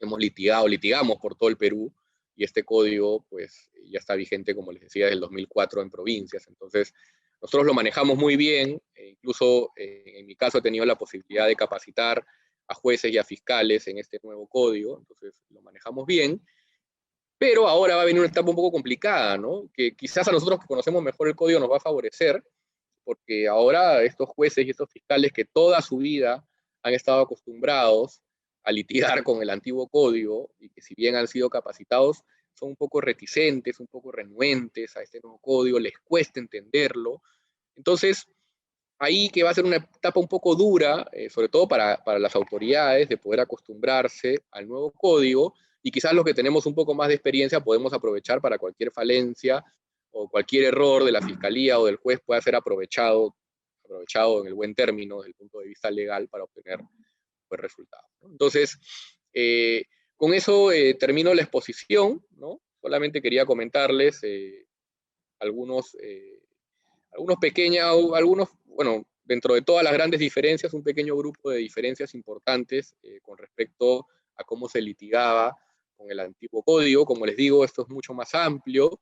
[0.00, 1.92] hemos litigado, litigamos por todo el Perú,
[2.34, 6.46] y este código pues ya está vigente, como les decía, desde el 2004 en provincias.
[6.48, 6.92] Entonces,
[7.40, 11.56] nosotros lo manejamos muy bien, e incluso en mi caso he tenido la posibilidad de
[11.56, 12.24] capacitar
[12.68, 16.42] a jueces y a fiscales en este nuevo código, entonces lo manejamos bien,
[17.38, 19.68] pero ahora va a venir una etapa un poco complicada, ¿no?
[19.72, 22.42] Que quizás a nosotros que conocemos mejor el código nos va a favorecer,
[23.04, 26.44] porque ahora estos jueces y estos fiscales que toda su vida
[26.82, 28.22] han estado acostumbrados
[28.64, 32.22] a litigar con el antiguo código y que si bien han sido capacitados,
[32.54, 37.22] son un poco reticentes, un poco renuentes a este nuevo código, les cuesta entenderlo.
[37.76, 38.26] Entonces,
[38.98, 42.18] ahí que va a ser una etapa un poco dura, eh, sobre todo para, para,
[42.18, 46.94] las autoridades, de poder acostumbrarse al nuevo código, y quizás los que tenemos un poco
[46.94, 49.62] más de experiencia podemos aprovechar para cualquier falencia
[50.10, 53.36] o cualquier error de la fiscalía o del juez pueda ser aprovechado,
[53.84, 56.80] aprovechado en el buen término desde el punto de vista legal para obtener
[57.48, 58.02] buen resultado.
[58.22, 58.78] Entonces,
[59.32, 59.84] eh,
[60.16, 62.60] con eso eh, termino la exposición, ¿no?
[62.80, 64.22] Solamente quería comentarles
[65.38, 65.96] algunos,
[67.12, 67.84] algunos pequeños,
[68.14, 73.20] algunos bueno, dentro de todas las grandes diferencias, un pequeño grupo de diferencias importantes eh,
[73.22, 74.06] con respecto
[74.36, 75.56] a cómo se litigaba
[75.96, 77.06] con el antiguo código.
[77.06, 79.00] Como les digo, esto es mucho más amplio.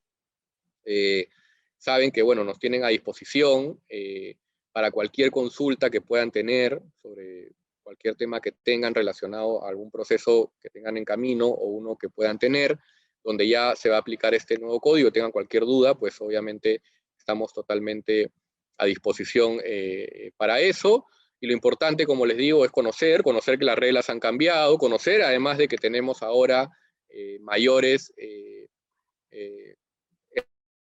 [0.84, 1.28] Eh,
[1.76, 4.36] saben que, bueno, nos tienen a disposición eh,
[4.70, 7.50] para cualquier consulta que puedan tener sobre
[7.82, 12.08] cualquier tema que tengan relacionado a algún proceso que tengan en camino o uno que
[12.08, 12.78] puedan tener,
[13.24, 16.80] donde ya se va a aplicar este nuevo código, tengan cualquier duda, pues obviamente
[17.18, 18.32] estamos totalmente
[18.78, 21.06] a disposición eh, para eso.
[21.40, 25.22] Y lo importante, como les digo, es conocer, conocer que las reglas han cambiado, conocer
[25.22, 26.70] además de que tenemos ahora
[27.08, 28.66] eh, mayores eh,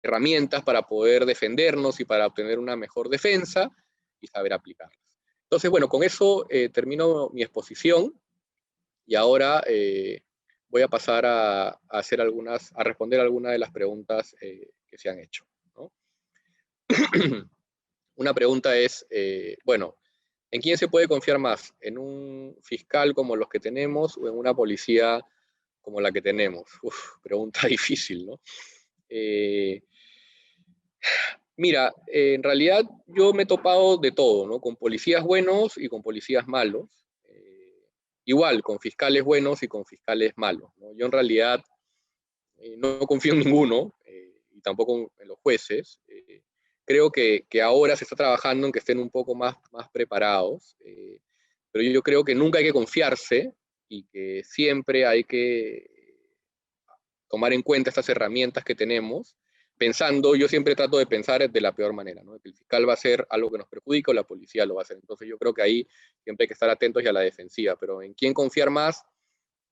[0.02, 3.72] herramientas para poder defendernos y para obtener una mejor defensa
[4.22, 5.00] y saber aplicarlas.
[5.44, 8.14] Entonces, bueno, con eso termino mi exposición
[9.06, 9.64] y ahora
[10.68, 15.20] voy a pasar a, hacer algunas, a responder algunas de las preguntas que se han
[15.20, 15.46] hecho.
[18.16, 19.98] una pregunta es, eh, bueno,
[20.52, 21.74] ¿en quién se puede confiar más?
[21.82, 25.22] ¿En un fiscal como los que tenemos o en una policía
[25.82, 26.66] como la que tenemos?
[27.24, 28.40] Pregunta difícil, ¿no?
[29.10, 29.84] Eh,
[31.58, 34.60] mira, en realidad yo me he topado de todo, ¿no?
[34.60, 37.06] Con policías buenos y con policías malos.
[37.26, 37.90] Eh,
[38.26, 40.72] igual, con fiscales buenos y con fiscales malos.
[40.96, 41.62] Yo en realidad
[42.78, 43.94] no confío en ninguno,
[44.50, 46.00] y tampoco en los jueces
[46.86, 51.20] creo que, ahora se está trabajando en que estén un poco más, más preparados, eh,
[51.72, 53.54] pero yo creo que nunca hay que confiarse
[53.90, 55.90] y que siempre hay que
[57.28, 59.36] tomar en cuenta estas herramientas que tenemos,
[59.78, 62.40] pensando, yo siempre trato de pensar de la peor manera, ¿no?
[62.40, 64.82] que el fiscal va a hacer algo que nos perjudica o la policía lo va
[64.82, 64.98] a hacer.
[64.98, 65.88] Entonces yo creo que ahí
[66.24, 69.04] siempre hay que estar atentos y a la defensiva, pero en quién confiar más,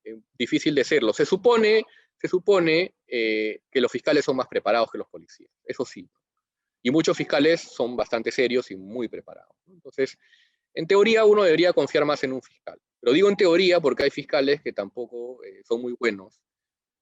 [0.03, 1.13] eh, difícil de serlo.
[1.13, 1.85] Se supone
[2.23, 6.09] se supone eh, que los fiscales son más preparados que los policías, eso sí.
[6.83, 9.55] Y muchos fiscales son bastante serios y muy preparados.
[9.67, 10.17] Entonces,
[10.73, 12.79] en teoría uno debería confiar más en un fiscal.
[12.99, 16.41] Pero digo en teoría porque hay fiscales que tampoco eh, son muy buenos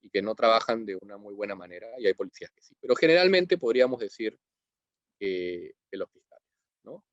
[0.01, 2.75] y que no trabajan de una muy buena manera, y hay policías que sí.
[2.82, 4.38] Pero generalmente podríamos decir
[5.19, 6.47] que los fiscales.
[6.84, 7.03] ¿no?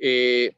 [0.00, 0.54] Eh,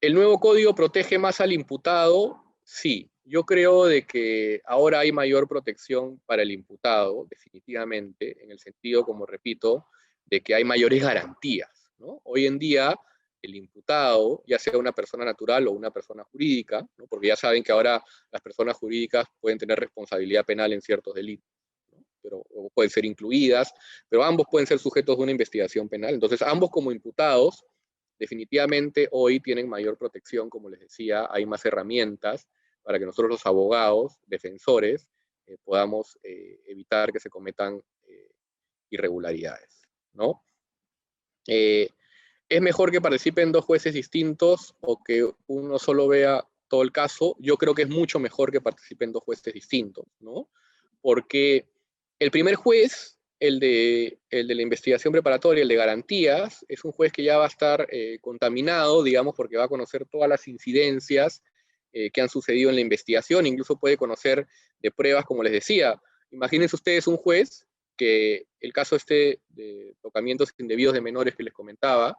[0.00, 2.44] ¿El nuevo código protege más al imputado?
[2.64, 8.58] Sí, yo creo de que ahora hay mayor protección para el imputado, definitivamente, en el
[8.58, 9.86] sentido, como repito,
[10.32, 11.68] de que hay mayores garantías.
[11.98, 12.22] ¿no?
[12.24, 12.98] Hoy en día,
[13.42, 17.70] el imputado, ya sea una persona natural o una persona jurídica, porque ya saben que
[17.70, 21.46] ahora las personas jurídicas pueden tener responsabilidad penal en ciertos delitos,
[22.22, 23.74] pero pueden ser incluidas,
[24.08, 26.14] pero ambos pueden ser sujetos de una investigación penal.
[26.14, 27.66] Entonces, ambos como imputados,
[28.18, 32.48] definitivamente hoy tienen mayor protección, como les decía, hay más herramientas
[32.82, 35.06] para que nosotros los abogados, defensores,
[35.46, 38.30] eh, podamos eh, evitar que se cometan eh,
[38.88, 39.81] irregularidades,
[40.14, 40.44] ¿no?
[42.52, 47.34] ¿Es mejor que participen dos jueces distintos o que uno solo vea todo el caso?
[47.38, 50.50] Yo creo que es mucho mejor que participen dos jueces distintos, ¿no?
[51.00, 51.66] Porque
[52.18, 56.92] el primer juez, el de, el de la investigación preparatoria, el de garantías, es un
[56.92, 60.46] juez que ya va a estar eh, contaminado, digamos, porque va a conocer todas las
[60.46, 61.42] incidencias
[61.94, 64.46] eh, que han sucedido en la investigación, incluso puede conocer
[64.78, 65.98] de pruebas, como les decía.
[66.30, 67.66] Imagínense ustedes un juez
[68.60, 72.16] el caso este de tocamientos indebidos de menores que les comentaba,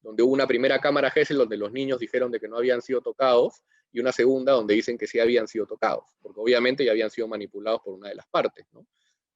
[0.00, 3.00] donde hubo una primera cámara GESEL donde los niños dijeron de que no habían sido
[3.00, 3.62] tocados,
[3.92, 7.28] y una segunda donde dicen que sí habían sido tocados, porque obviamente ya habían sido
[7.28, 8.66] manipulados por una de las partes.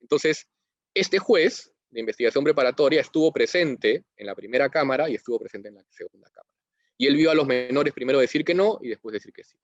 [0.01, 0.49] Entonces,
[0.95, 5.75] este juez de investigación preparatoria estuvo presente en la primera cámara y estuvo presente en
[5.75, 6.55] la segunda cámara.
[6.97, 9.59] Y él vio a los menores primero decir que no y después decir que sí.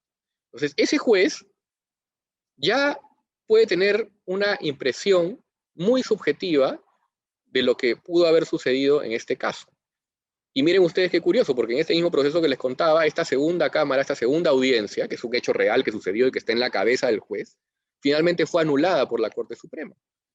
[0.49, 1.47] Entonces, ese juez
[2.57, 3.01] ya
[3.47, 5.43] puede tener una impresión
[5.75, 6.81] muy subjetiva
[7.47, 9.67] de lo que pudo haber sucedido en este caso.
[10.55, 13.71] Y miren ustedes qué curioso, porque en este mismo proceso que les contaba, esta segunda
[13.71, 16.61] cámara, esta segunda audiencia, que es un hecho real que sucedió y que está en
[16.61, 17.57] la cabeza del juez,
[18.01, 19.95] finalmente fue anulada por la Corte Suprema.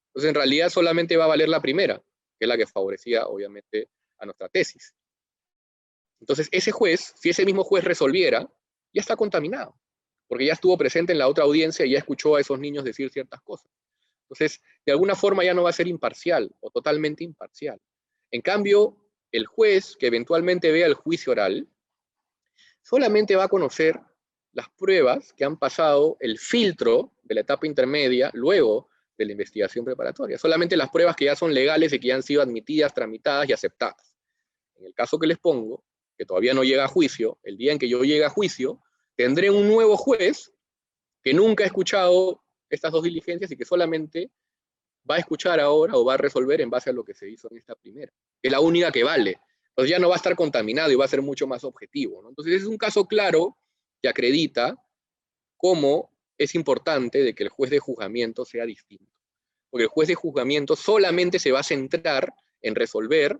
[0.09, 1.97] Entonces, en realidad solamente va a valer la primera,
[2.39, 4.95] que es la que favorecía, obviamente, a nuestra tesis.
[6.19, 8.49] Entonces, ese juez, si ese mismo juez resolviera,
[8.91, 9.79] ya está contaminado,
[10.27, 13.11] porque ya estuvo presente en la otra audiencia y ya escuchó a esos niños decir
[13.11, 13.71] ciertas cosas.
[14.29, 17.79] Entonces, de alguna forma ya no va a ser imparcial o totalmente imparcial.
[18.29, 18.97] En cambio,
[19.31, 21.67] el juez que eventualmente vea el juicio oral
[22.81, 23.99] solamente va a conocer
[24.51, 29.85] las pruebas que han pasado el filtro de la etapa intermedia luego de la investigación
[29.85, 30.37] preparatoria.
[30.37, 33.53] Solamente las pruebas que ya son legales y que ya han sido admitidas, tramitadas y
[33.53, 34.13] aceptadas.
[34.75, 35.83] En el caso que les pongo,
[36.17, 38.81] que todavía no llega a juicio, el día en que yo llegue a juicio,
[39.15, 40.51] tendré un nuevo juez
[41.23, 44.31] que nunca ha escuchado estas dos diligencias y que solamente
[45.09, 47.49] va a escuchar ahora o va a resolver en base a lo que se hizo
[47.51, 48.11] en esta primera,
[48.41, 49.39] que es la única que vale.
[49.69, 52.27] Entonces ya no va a estar contaminado y va a ser mucho más objetivo.
[52.27, 53.57] Entonces es un caso claro
[54.01, 54.75] que acredita
[55.55, 59.11] cómo es importante de que el juez de juzgamiento sea distinto.
[59.69, 63.39] Porque el juez de juzgamiento solamente se va a centrar en resolver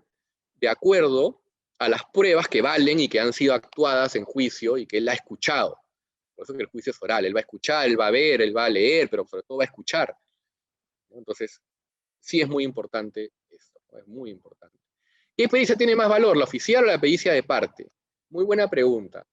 [0.56, 1.42] de acuerdo
[1.78, 5.08] a las pruebas que valen y que han sido actuadas en juicio y que él
[5.08, 5.78] ha escuchado.
[6.38, 8.40] Por eso que el juicio es oral, él va a escuchar, él va a ver,
[8.42, 10.16] él va a leer, pero sobre todo va a escuchar.
[11.10, 11.60] Entonces,
[12.20, 14.78] sí es muy importante esto, es muy importante.
[15.36, 17.90] ¿Qué pericia tiene más valor, la oficial o la pericia de parte?
[18.30, 19.26] Muy buena pregunta.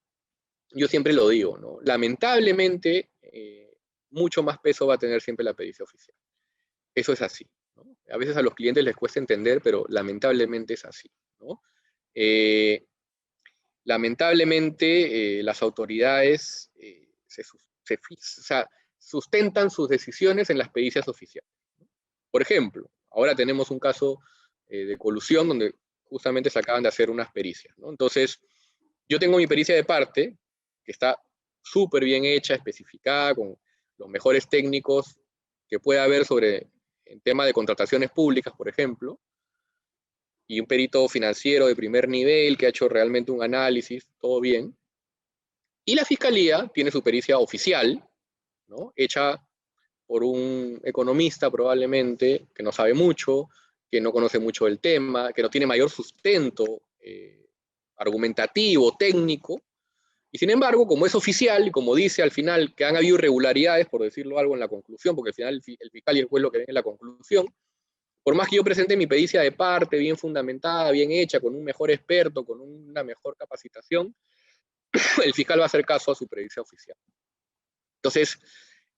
[0.71, 1.77] Yo siempre lo digo, ¿no?
[1.83, 3.77] Lamentablemente, eh,
[4.09, 6.17] mucho más peso va a tener siempre la pericia oficial.
[6.95, 7.47] Eso es así.
[8.09, 11.07] A veces a los clientes les cuesta entender, pero lamentablemente es así.
[12.15, 12.83] Eh,
[13.85, 16.71] lamentablemente, eh, las autoridades
[18.99, 21.49] sustentan sus decisiones en las pericias oficiales.
[22.31, 24.19] Por ejemplo, ahora tenemos un caso
[24.67, 27.75] eh, de colusión donde justamente se acaban de hacer unas pericias.
[27.77, 28.39] Entonces,
[29.07, 30.37] yo tengo mi pericia de parte,
[30.83, 31.17] que está
[31.61, 33.57] súper bien hecha, especificada, con
[33.97, 35.17] los mejores técnicos
[35.67, 36.67] que pueda haber sobre
[37.05, 39.19] el tema de contrataciones públicas, por ejemplo,
[40.47, 44.75] y un perito financiero de primer nivel que ha hecho realmente un análisis, todo bien.
[45.85, 48.03] Y la fiscalía tiene su pericia oficial,
[48.67, 48.93] ¿no?
[48.95, 49.39] hecha
[50.05, 53.49] por un economista probablemente que no sabe mucho,
[53.89, 57.47] que no conoce mucho el tema, que no tiene mayor sustento eh,
[57.97, 59.61] argumentativo, técnico,
[60.35, 63.87] y sin embargo, como es oficial, y como dice al final que han habido irregularidades,
[63.87, 66.51] por decirlo algo en la conclusión, porque al final el fiscal y el juez lo
[66.51, 67.45] que ven en la conclusión,
[68.25, 71.63] por más que yo presente mi pericia de parte, bien fundamentada, bien hecha, con un
[71.63, 74.13] mejor experto, con una mejor capacitación,
[75.23, 76.97] el fiscal va a hacer caso a su pericia oficial.
[78.01, 78.37] Entonces,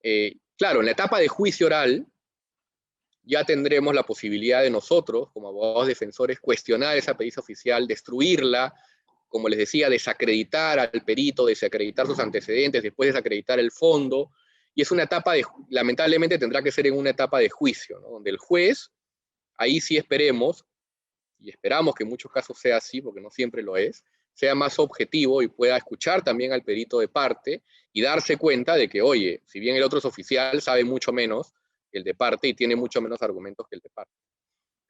[0.02, 2.08] eh, Claro, en la etapa de juicio oral,
[3.22, 8.74] ya tendremos la posibilidad de nosotros, como abogados defensores, cuestionar esa pericia oficial, destruirla,
[9.28, 14.32] como les decía, desacreditar al perito, desacreditar sus antecedentes, después desacreditar el fondo,
[14.74, 18.32] y es una etapa de, lamentablemente tendrá que ser en una etapa de juicio, donde
[18.32, 18.90] el juez,
[19.58, 20.66] ahí sí esperemos,
[21.40, 24.04] y esperamos que en muchos casos sea así, porque no siempre lo es,
[24.34, 28.88] sea más objetivo y pueda escuchar también al perito de parte y darse cuenta de
[28.88, 31.54] que, oye, si bien el otro es oficial, sabe mucho menos
[31.92, 34.14] que el de parte y tiene mucho menos argumentos que el de parte.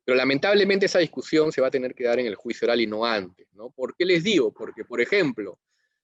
[0.04, 2.88] Pero lamentablemente esa discusión se va a tener que dar en el juicio oral y
[2.88, 3.70] no antes, ¿no?
[3.70, 4.54] ¿Por qué les digo?
[4.54, 5.60] Porque, por ejemplo,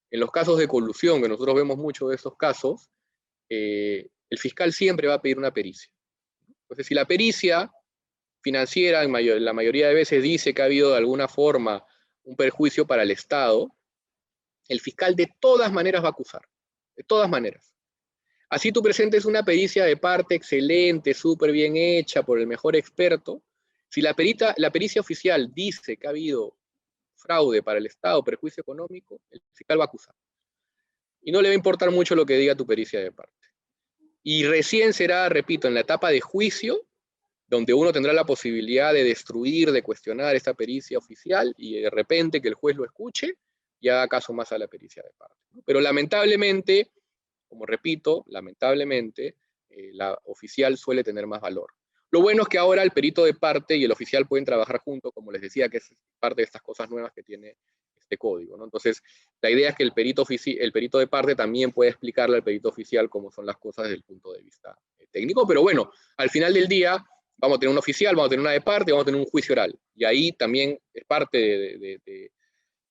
[0.09, 2.89] en los casos de colusión, que nosotros vemos mucho de esos casos,
[3.49, 5.91] eh, el fiscal siempre va a pedir una pericia.
[6.61, 7.71] Entonces, si la pericia
[8.43, 11.85] financiera la mayoría de veces dice que ha habido de alguna forma
[12.23, 13.73] un perjuicio para el Estado,
[14.67, 16.41] el fiscal de todas maneras va a acusar,
[16.95, 17.73] de todas maneras.
[18.49, 23.41] Así tú presentes una pericia de parte excelente, súper bien hecha por el mejor experto,
[23.89, 26.57] si la, perita, la pericia oficial dice que ha habido
[27.15, 30.15] fraude para el Estado, perjuicio económico, el fiscal va a acusar.
[31.21, 33.33] Y no le va a importar mucho lo que diga tu pericia de parte.
[34.23, 36.87] Y recién será, repito, en la etapa de juicio,
[37.53, 42.41] donde uno tendrá la posibilidad de destruir, de cuestionar esta pericia oficial y de repente
[42.41, 43.35] que el juez lo escuche
[43.79, 45.35] y haga caso más a la pericia de parte.
[45.63, 46.91] Pero lamentablemente,
[47.47, 49.37] como repito, lamentablemente,
[49.69, 51.71] eh, la oficial suele tener más valor.
[52.09, 55.11] Lo bueno es que ahora el perito de parte y el oficial pueden trabajar juntos,
[55.13, 55.89] como les decía, que es
[56.19, 57.57] parte de estas cosas nuevas que tiene
[57.95, 58.57] este código.
[58.57, 58.63] ¿no?
[58.63, 59.03] Entonces,
[59.41, 62.69] la idea es que el perito, el perito de parte también puede explicarle al perito
[62.69, 66.31] oficial cómo son las cosas desde el punto de vista eh, técnico, pero bueno, al
[66.31, 67.03] final del día,
[67.43, 69.27] vamos a tener un oficial, vamos a tener una de parte, vamos a tener un
[69.27, 69.77] juicio oral.
[69.93, 72.31] Y ahí también es parte de,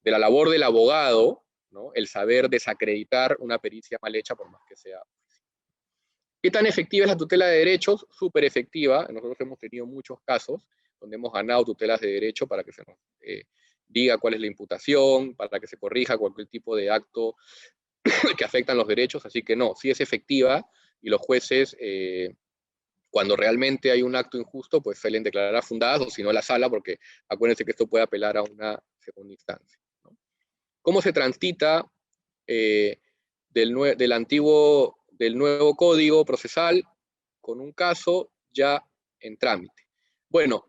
[0.05, 1.91] la labor del abogado, ¿no?
[1.95, 5.01] el saber desacreditar una pericia mal hecha por más que sea.
[6.43, 8.07] ¿Qué tan efectiva es la tutela de derechos?
[8.11, 9.07] Súper efectiva.
[9.09, 10.61] Nosotros hemos tenido muchos casos
[11.01, 13.45] donde hemos ganado tutelas de derecho para que se nos eh,
[13.89, 17.37] diga cuál es la imputación, para que se corrija cualquier tipo de acto
[18.37, 19.25] que afectan los derechos.
[19.25, 20.69] Así que no, sí es efectiva
[21.01, 22.35] y los jueces eh,
[23.13, 26.71] cuando realmente hay un acto injusto, pues suelen declarar fundadas o si no la sala,
[26.71, 26.99] porque
[27.29, 29.79] acuérdense que esto puede apelar a una segunda instancia.
[30.81, 31.85] ¿Cómo se transita
[32.47, 32.99] eh,
[33.51, 36.85] del, antiguo, del nuevo código procesal
[37.43, 38.83] con un caso ya
[39.21, 39.87] en trámite?
[40.31, 40.67] Bueno,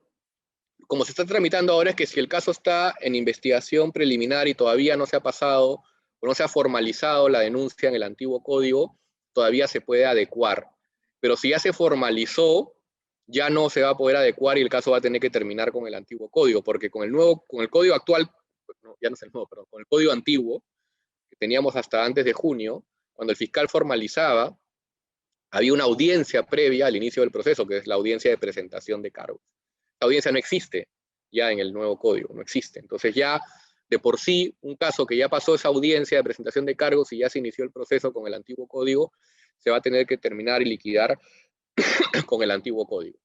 [0.85, 4.53] como se está tramitando ahora es que si el caso está en investigación preliminar y
[4.53, 5.81] todavía no se ha pasado
[6.19, 8.99] o no se ha formalizado la denuncia en el antiguo código,
[9.31, 10.73] todavía se puede adecuar
[11.24, 12.76] pero si ya se formalizó,
[13.28, 15.71] ya no se va a poder adecuar y el caso va a tener que terminar
[15.71, 18.30] con el antiguo código, porque con el nuevo, con el código actual,
[19.01, 20.61] ya no es el nuevo, perdón, con el código antiguo,
[21.30, 24.53] que teníamos hasta antes de junio, cuando el fiscal formalizaba,
[25.49, 29.11] había una audiencia previa al inicio del proceso, que es la audiencia de presentación de
[29.11, 29.39] cargos.
[30.01, 30.89] La audiencia no existe
[31.32, 32.82] ya en el nuevo código, no existe.
[32.82, 33.41] Entonces ya
[33.89, 37.19] de por sí, un caso que ya pasó esa audiencia de presentación de cargos y
[37.19, 39.13] ya se inició el proceso con el antiguo código,
[39.64, 41.18] se va a tener que terminar y liquidar
[42.26, 43.18] con el antiguo código.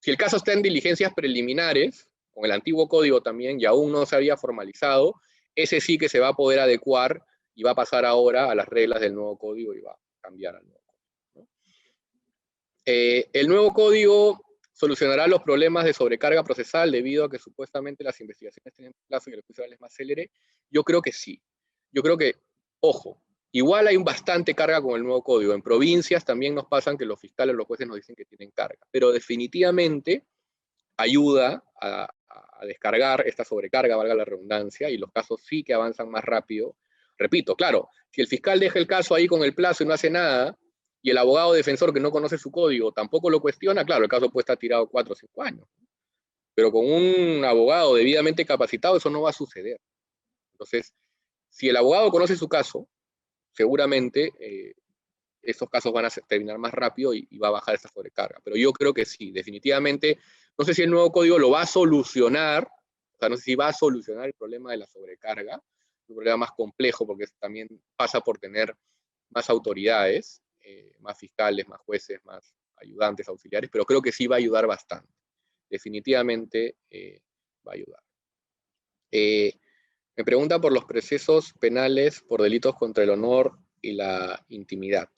[0.00, 4.04] Si el caso está en diligencias preliminares, con el antiguo código también, y aún no
[4.04, 5.14] se había formalizado,
[5.54, 7.24] ese sí que se va a poder adecuar
[7.54, 10.56] y va a pasar ahora a las reglas del nuevo código y va a cambiar
[10.56, 11.48] al nuevo código.
[12.84, 18.20] Eh, el nuevo código solucionará los problemas de sobrecarga procesal debido a que supuestamente las
[18.20, 20.30] investigaciones tienen plazo y el juicio es más célere.
[20.68, 21.40] Yo creo que sí.
[21.92, 22.34] Yo creo que,
[22.80, 23.22] ojo,
[23.56, 25.54] Igual hay bastante carga con el nuevo código.
[25.54, 28.84] En provincias también nos pasan que los fiscales, los jueces nos dicen que tienen carga.
[28.90, 30.24] Pero definitivamente
[30.96, 32.12] ayuda a,
[32.66, 36.74] descargar esta sobrecarga, valga la redundancia, y los casos sí que avanzan más rápido.
[37.16, 40.10] Repito, claro, si el fiscal deja el caso ahí con el plazo y no hace
[40.10, 40.58] nada,
[41.00, 44.30] y el abogado defensor que no conoce su código tampoco lo cuestiona, claro, el caso
[44.30, 45.68] puede estar tirado cuatro o cinco años.
[46.56, 49.80] Pero con un abogado debidamente capacitado eso no va a suceder.
[50.54, 50.92] Entonces,
[51.50, 52.88] si el abogado conoce su caso,
[53.54, 54.74] seguramente eh,
[55.42, 58.40] estos casos van a terminar más rápido y, va a bajar esa sobrecarga.
[58.42, 60.18] Pero yo creo que sí, definitivamente,
[60.58, 63.54] no sé si el nuevo código lo va a solucionar, o sea, no sé si
[63.54, 65.62] va a solucionar el problema de la sobrecarga,
[66.06, 68.74] un problema más complejo porque también pasa por tener
[69.30, 74.36] más autoridades, eh, más fiscales, más jueces, más ayudantes, auxiliares, pero creo que sí va
[74.36, 75.12] a ayudar bastante.
[75.68, 77.20] Definitivamente eh,
[77.66, 78.00] va a ayudar.
[80.16, 85.08] Me pregunta por los procesos penales por delitos contra el honor y la intimidad.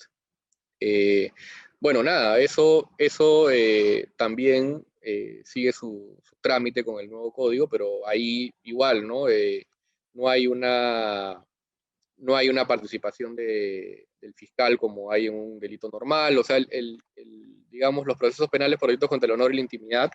[0.80, 1.30] Eh,
[1.78, 8.07] bueno, nada, eso, eso eh, también eh, sigue su, trámite con el nuevo código, pero
[8.07, 9.26] ahí igual, ¿no?
[10.14, 11.44] no, hay una,
[12.18, 17.03] no hay una participación del fiscal como hay en un delito normal, o sea, el,
[17.68, 20.11] digamos, los procesos penales por delitos contra el honor y la intimidad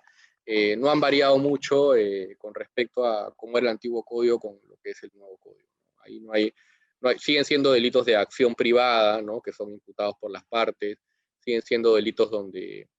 [0.45, 4.59] eh, no han variado mucho eh, con respecto a cómo era el antiguo código con
[4.67, 5.69] lo que es el nuevo código.
[5.99, 6.51] Ahí no hay,
[6.99, 9.41] no hay, siguen siendo delitos de acción privada, ¿no?
[9.41, 10.97] que son imputados por las partes,
[11.39, 12.89] siguen siendo delitos donde,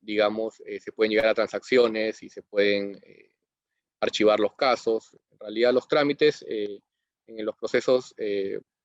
[0.00, 3.00] digamos, eh, se pueden llegar a transacciones y se pueden
[4.00, 5.16] archivar los casos.
[5.30, 6.80] En realidad los trámites en
[7.26, 8.14] los procesos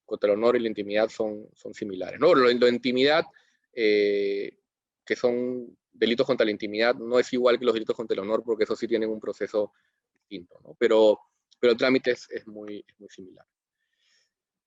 [0.06, 2.20] contra el honor y la intimidad son, son similares.
[2.20, 2.34] ¿no?
[2.34, 3.26] Lo, de intimidad,
[3.74, 8.44] que son delitos contra la intimidad no es igual que los delitos contra el honor,
[8.44, 9.74] porque eso sí tienen un proceso
[10.14, 10.76] distinto, ¿no?
[10.78, 11.20] Pero,
[11.60, 13.46] pero el trámite es, muy, muy similar.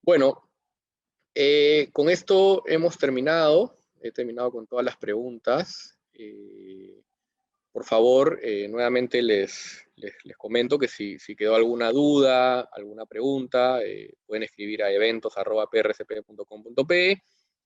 [0.03, 0.51] Bueno,
[1.35, 3.77] eh, con esto hemos terminado.
[4.03, 5.99] He terminado con todas las preguntas.
[6.13, 7.03] Eh,
[7.71, 13.79] por favor, eh, nuevamente les, les, comento que si, si, quedó alguna duda, alguna pregunta,
[14.27, 17.23] pueden escribir a eventos.prcp.com.pe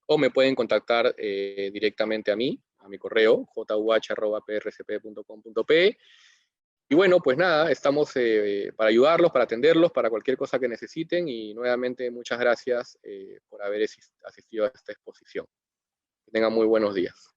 [0.07, 3.97] o me pueden contactar directamente a mí, a mi correo, juh.prcp.com.pe.
[6.87, 11.27] Y bueno, pues nada, estamos eh, para ayudarlos, para atenderlos, para cualquier cosa que necesiten
[11.29, 13.89] y nuevamente muchas gracias eh, por haber
[14.25, 15.47] asistido a esta exposición.
[16.27, 17.35] Que tengan muy buenos días.